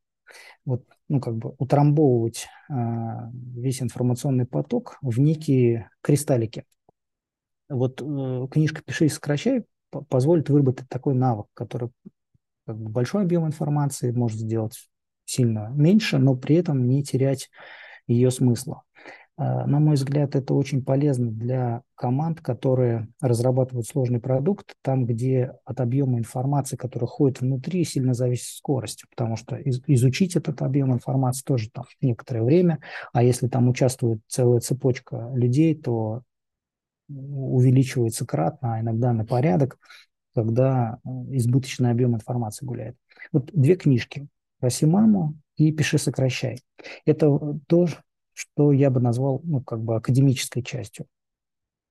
Вот, 0.65 0.83
ну, 1.09 1.19
как 1.19 1.35
бы 1.37 1.55
утрамбовывать 1.57 2.47
а, 2.69 3.29
весь 3.33 3.81
информационный 3.81 4.45
поток 4.45 4.97
в 5.01 5.19
некие 5.19 5.89
кристаллики. 6.01 6.65
Вот 7.71 8.01
э, 8.01 8.47
книжка 8.51 8.81
«Пиши 8.83 9.05
и 9.05 9.09
сокращай» 9.09 9.63
позволит 10.09 10.49
выработать 10.49 10.87
такой 10.89 11.13
навык, 11.13 11.47
который 11.53 11.89
как 12.65 12.77
бы, 12.77 12.89
большой 12.89 13.23
объем 13.23 13.45
информации 13.45 14.11
может 14.11 14.39
сделать 14.39 14.89
сильно 15.25 15.69
меньше, 15.73 16.17
но 16.17 16.35
при 16.35 16.55
этом 16.55 16.87
не 16.87 17.03
терять 17.03 17.49
ее 18.07 18.31
смысла. 18.31 18.83
Э, 19.37 19.65
на 19.65 19.79
мой 19.79 19.95
взгляд, 19.95 20.35
это 20.35 20.53
очень 20.53 20.83
полезно 20.83 21.31
для 21.31 21.81
команд, 21.95 22.41
которые 22.41 23.07
разрабатывают 23.21 23.87
сложный 23.87 24.19
продукт, 24.19 24.75
там, 24.81 25.05
где 25.05 25.53
от 25.65 25.79
объема 25.81 26.19
информации, 26.19 26.75
который 26.75 27.07
ходит 27.07 27.41
внутри, 27.41 27.83
сильно 27.83 28.13
зависит 28.13 28.55
скорость, 28.55 29.05
потому 29.09 29.35
что 29.35 29.55
из, 29.55 29.81
изучить 29.87 30.35
этот 30.35 30.61
объем 30.61 30.93
информации 30.93 31.43
тоже 31.43 31.69
там 31.71 31.85
некоторое 32.01 32.43
время, 32.43 32.79
а 33.13 33.23
если 33.23 33.47
там 33.47 33.67
участвует 33.69 34.21
целая 34.27 34.59
цепочка 34.59 35.31
людей, 35.33 35.75
то 35.75 36.23
увеличивается 37.15 38.25
кратно, 38.25 38.75
а 38.75 38.81
иногда 38.81 39.13
на 39.13 39.25
порядок, 39.25 39.79
когда 40.33 40.99
э, 41.03 41.09
избыточный 41.37 41.91
объем 41.91 42.15
информации 42.15 42.65
гуляет. 42.65 42.95
Вот 43.31 43.51
две 43.53 43.75
книжки 43.75 44.27
«Проси 44.59 44.85
маму» 44.85 45.35
и 45.57 45.71
«Пиши, 45.71 45.97
сокращай». 45.97 46.59
Это 47.05 47.59
то, 47.67 47.87
что 48.33 48.71
я 48.71 48.89
бы 48.89 48.99
назвал 48.99 49.41
ну, 49.43 49.61
как 49.61 49.81
бы 49.81 49.95
академической 49.95 50.61
частью. 50.61 51.05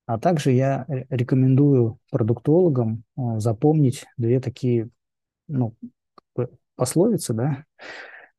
А 0.07 0.18
также 0.18 0.51
я 0.51 0.87
рекомендую 1.09 1.99
продуктологам 2.11 3.05
э, 3.16 3.39
запомнить 3.39 4.07
две 4.16 4.41
такие 4.41 4.89
ну, 5.47 5.75
пословицы. 6.75 7.35
Да? 7.35 7.64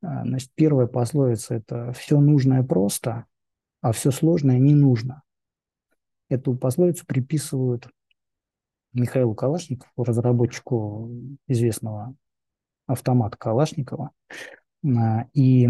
Э, 0.02 0.24
значит, 0.24 0.50
первая 0.54 0.86
пословица– 0.86 1.54
это 1.56 1.92
«все 1.92 2.20
нужное 2.20 2.62
просто, 2.62 3.26
а 3.80 3.92
все 3.92 4.10
сложное 4.10 4.58
не 4.58 4.74
нужно». 4.74 5.21
Эту 6.32 6.54
пословицу 6.54 7.04
приписывают 7.04 7.90
Михаилу 8.94 9.34
Калашникову, 9.34 10.04
разработчику 10.04 11.10
известного 11.46 12.14
автомата 12.86 13.36
Калашникова. 13.36 14.12
А, 14.82 15.26
и 15.34 15.68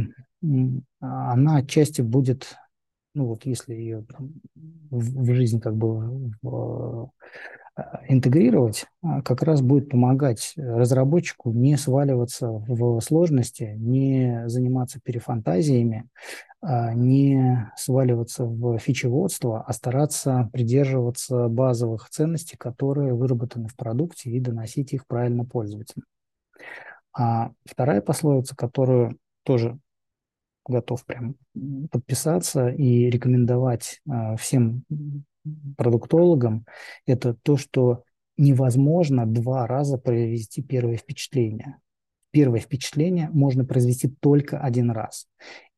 она 1.01 1.57
отчасти 1.57 2.01
будет, 2.01 2.55
ну 3.13 3.27
вот 3.27 3.45
если 3.45 3.75
ее 3.75 4.07
в, 4.91 5.35
жизнь 5.35 5.61
как 5.61 5.75
бы 5.75 6.31
интегрировать, 8.09 8.87
а, 9.03 9.23
как 9.23 9.43
раз 9.43 9.63
будет 9.63 9.89
помогать 9.89 10.53
разработчику 10.57 11.53
не 11.53 11.77
сваливаться 11.77 12.49
в 12.49 13.01
сложности, 13.01 13.75
не 13.79 14.43
заниматься 14.47 15.01
перефантазиями, 15.01 16.09
а, 16.61 16.93
не 16.95 17.71
сваливаться 17.77 18.45
в 18.45 18.79
фичеводство, 18.79 19.65
а 19.67 19.73
стараться 19.73 20.51
придерживаться 20.53 21.49
базовых 21.49 22.11
ценностей, 22.11 22.57
которые 22.57 23.15
выработаны 23.15 23.69
в 23.69 23.77
продукте, 23.77 24.31
и 24.31 24.41
доносить 24.41 24.93
их 24.93 25.07
правильно 25.07 25.45
пользователям. 25.45 26.05
А 27.15 27.53
вторая 27.65 28.01
пословица, 28.01 28.55
которую 28.55 29.19
тоже 29.45 29.79
готов 30.67 31.05
прям 31.05 31.37
подписаться 31.91 32.69
и 32.69 33.11
рекомендовать 33.11 34.01
а, 34.09 34.37
всем 34.37 34.85
продуктологам, 35.77 36.67
это 37.07 37.35
то, 37.35 37.57
что 37.57 38.05
невозможно 38.37 39.27
два 39.27 39.67
раза 39.67 39.99
произвести 39.99 40.63
первое 40.63 40.97
впечатление. 40.97 41.79
Первое 42.31 42.61
впечатление 42.61 43.29
можно 43.33 43.65
произвести 43.65 44.09
только 44.09 44.59
один 44.59 44.91
раз. 44.91 45.27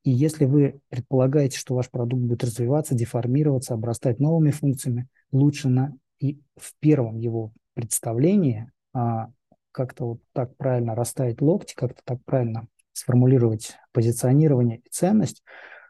И 0.05 0.11
если 0.11 0.45
вы 0.45 0.81
предполагаете, 0.89 1.59
что 1.59 1.75
ваш 1.75 1.91
продукт 1.91 2.23
будет 2.23 2.45
развиваться, 2.45 2.95
деформироваться, 2.95 3.75
обрастать 3.75 4.21
новыми 4.21 4.51
функциями, 4.51 5.09
лучше 5.33 5.69
на, 5.69 5.97
и 6.21 6.41
в 6.57 6.75
первом 6.79 7.19
его 7.19 7.53
представлении 7.75 8.71
а, 8.93 9.31
как-то 9.73 10.07
вот 10.07 10.21
так 10.33 10.57
правильно 10.57 10.95
расставить 10.95 11.41
локти, 11.41 11.75
как-то 11.75 12.03
так 12.05 12.19
правильно 12.25 12.69
сформулировать 12.93 13.77
позиционирование 13.93 14.79
и 14.79 14.89
ценность, 14.91 15.43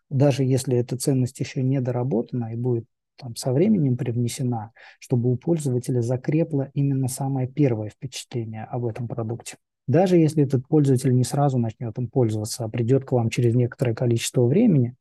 даже 0.08 0.44
если 0.44 0.78
эта 0.78 0.96
ценность 0.96 1.38
еще 1.40 1.62
не 1.62 1.80
доработана 1.80 2.52
и 2.52 2.56
будет 2.56 2.86
там, 3.16 3.36
со 3.36 3.52
временем 3.52 3.96
привнесена, 3.96 4.72
чтобы 4.98 5.30
у 5.30 5.36
пользователя 5.36 6.00
закрепло 6.00 6.68
именно 6.74 7.08
самое 7.08 7.48
первое 7.48 7.90
впечатление 7.90 8.64
об 8.64 8.86
этом 8.86 9.08
продукте. 9.08 9.56
Даже 9.86 10.16
если 10.16 10.44
этот 10.44 10.66
пользователь 10.66 11.14
не 11.14 11.24
сразу 11.24 11.58
начнет 11.58 11.96
им 11.98 12.08
пользоваться, 12.08 12.64
а 12.64 12.68
придет 12.68 13.04
к 13.04 13.12
вам 13.12 13.28
через 13.28 13.54
некоторое 13.54 13.94
количество 13.94 14.44
времени, 14.46 14.96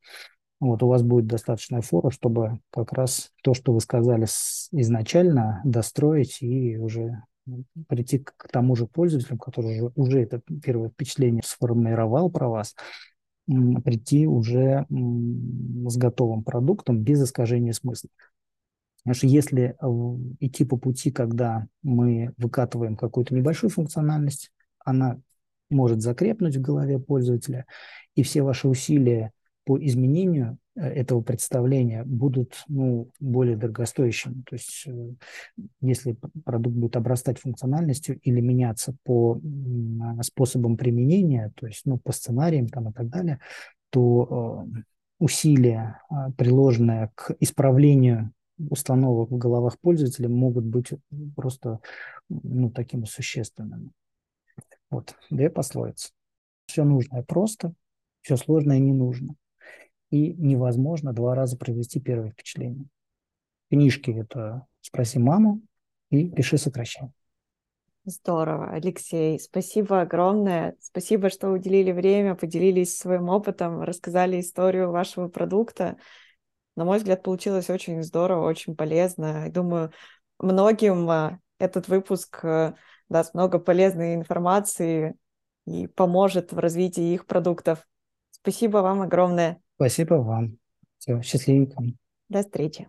вот 0.60 0.84
у 0.84 0.88
вас 0.88 1.04
будет 1.04 1.28
достаточная 1.28 1.82
фора, 1.82 2.10
чтобы 2.10 2.60
как 2.70 2.94
раз 2.94 3.32
то, 3.44 3.54
что 3.54 3.74
вы 3.74 3.82
сказали 3.82 4.26
изначально, 4.72 5.62
достроить 5.66 6.42
и 6.42 6.78
уже 6.78 7.24
прийти 7.88 8.20
к 8.20 8.48
тому 8.52 8.76
же 8.76 8.88
пользователю, 8.88 9.38
который 9.38 9.82
уже, 9.82 9.92
уже 9.96 10.22
это 10.22 10.42
первое 10.64 10.90
впечатление 10.90 11.42
сформировал 11.44 12.30
про 12.30 12.48
вас, 12.48 12.76
прийти 13.48 14.28
уже 14.28 14.86
с 14.90 15.98
готовым 15.98 16.44
продуктом 16.44 17.00
без 17.02 17.24
искажения 17.24 17.74
смысла. 17.74 18.10
Потому 19.04 19.16
что 19.16 19.28
если 19.28 19.76
идти 20.40 20.64
по 20.64 20.78
пути, 20.78 21.12
когда 21.12 21.68
мы 21.82 22.34
выкатываем 22.38 22.96
какую-то 22.96 23.36
небольшую 23.36 23.70
функциональность, 23.70 24.52
она 24.86 25.20
может 25.70 26.02
закрепнуть 26.02 26.56
в 26.56 26.62
голове 26.62 27.00
пользователя, 27.00 27.66
и 28.16 28.24
все 28.24 28.44
ваши 28.44 28.68
усилия 28.68 29.32
по 29.66 29.84
изменению 29.84 30.58
э, 30.76 30.82
этого 30.82 31.22
представления 31.22 32.04
будут 32.04 32.64
ну, 32.68 33.10
более 33.20 33.56
дорогостоящими. 33.56 34.44
То 34.46 34.56
есть 34.56 34.84
э, 34.88 35.14
если 35.82 36.18
продукт 36.46 36.76
будет 36.76 36.96
обрастать 36.96 37.40
функциональностью 37.40 38.20
или 38.20 38.42
меняться 38.42 38.96
по 39.04 39.40
способам 40.22 40.78
применения, 40.78 41.52
то 41.56 41.68
есть 41.68 41.82
ну, 41.86 41.98
по 41.98 42.12
сценариям 42.12 42.68
там, 42.68 42.90
и 42.90 42.94
так 42.94 43.10
далее, 43.10 43.40
то 43.90 44.66
усилия, 45.20 46.02
а, 46.10 46.32
приложенные 46.32 47.12
к 47.16 47.36
исправлению 47.40 48.34
установок 48.58 49.32
в 49.32 49.38
головах 49.38 49.80
пользователей, 49.80 50.28
могут 50.28 50.66
быть 50.66 50.92
просто 51.36 51.80
ну, 52.30 52.70
такими 52.70 53.06
существенными. 53.06 53.92
Вот, 54.90 55.16
две 55.30 55.50
пословицы. 55.50 56.12
Все 56.66 56.84
нужное 56.84 57.24
просто, 57.24 57.74
все 58.22 58.38
сложное 58.38 58.80
не 58.80 58.94
нужно. 58.94 59.36
И 60.14 60.32
невозможно 60.34 61.12
два 61.12 61.34
раза 61.34 61.58
произвести 61.58 62.00
первое 62.00 62.30
впечатление. 62.30 62.86
Книжки– 63.72 64.12
это 64.16 64.68
«Спроси 64.82 65.18
маму» 65.18 65.62
и 66.12 66.30
«Пиши 66.30 66.60
сокращение». 66.60 67.12
Здорово, 68.06 68.70
Алексей. 68.70 69.40
Спасибо 69.40 70.02
огромное. 70.02 70.76
Спасибо, 70.80 71.32
что 71.32 71.50
уделили 71.50 71.92
время, 71.92 72.36
поделились 72.36 72.96
своим 72.96 73.28
опытом, 73.30 73.82
рассказали 73.82 74.40
историю 74.40 74.92
вашего 74.92 75.30
продукта. 75.30 75.98
На 76.76 76.86
мой 76.86 77.00
взгляд, 77.00 77.24
получилось 77.24 77.72
очень 77.72 78.04
здорово, 78.04 78.48
очень 78.48 78.76
полезно. 78.76 79.50
Думаю, 79.50 79.94
многим 80.38 81.10
а, 81.10 81.40
этот 81.58 81.88
выпуск 81.88 82.46
э, 82.46 82.76
даст 83.10 83.34
много 83.34 83.58
полезной 83.58 84.14
информации 84.14 85.16
и 85.66 85.88
поможет 85.88 86.52
в 86.52 86.60
развитии 86.60 87.16
их 87.16 87.26
продуктов. 87.26 87.88
Спасибо 88.30 88.78
вам 88.78 89.02
огромное. 89.02 89.60
Спасибо 89.76 90.16
вам. 90.16 90.58
Все, 90.98 91.22
счастливенько. 91.22 91.82
До 92.30 92.42
встречи. 92.42 92.88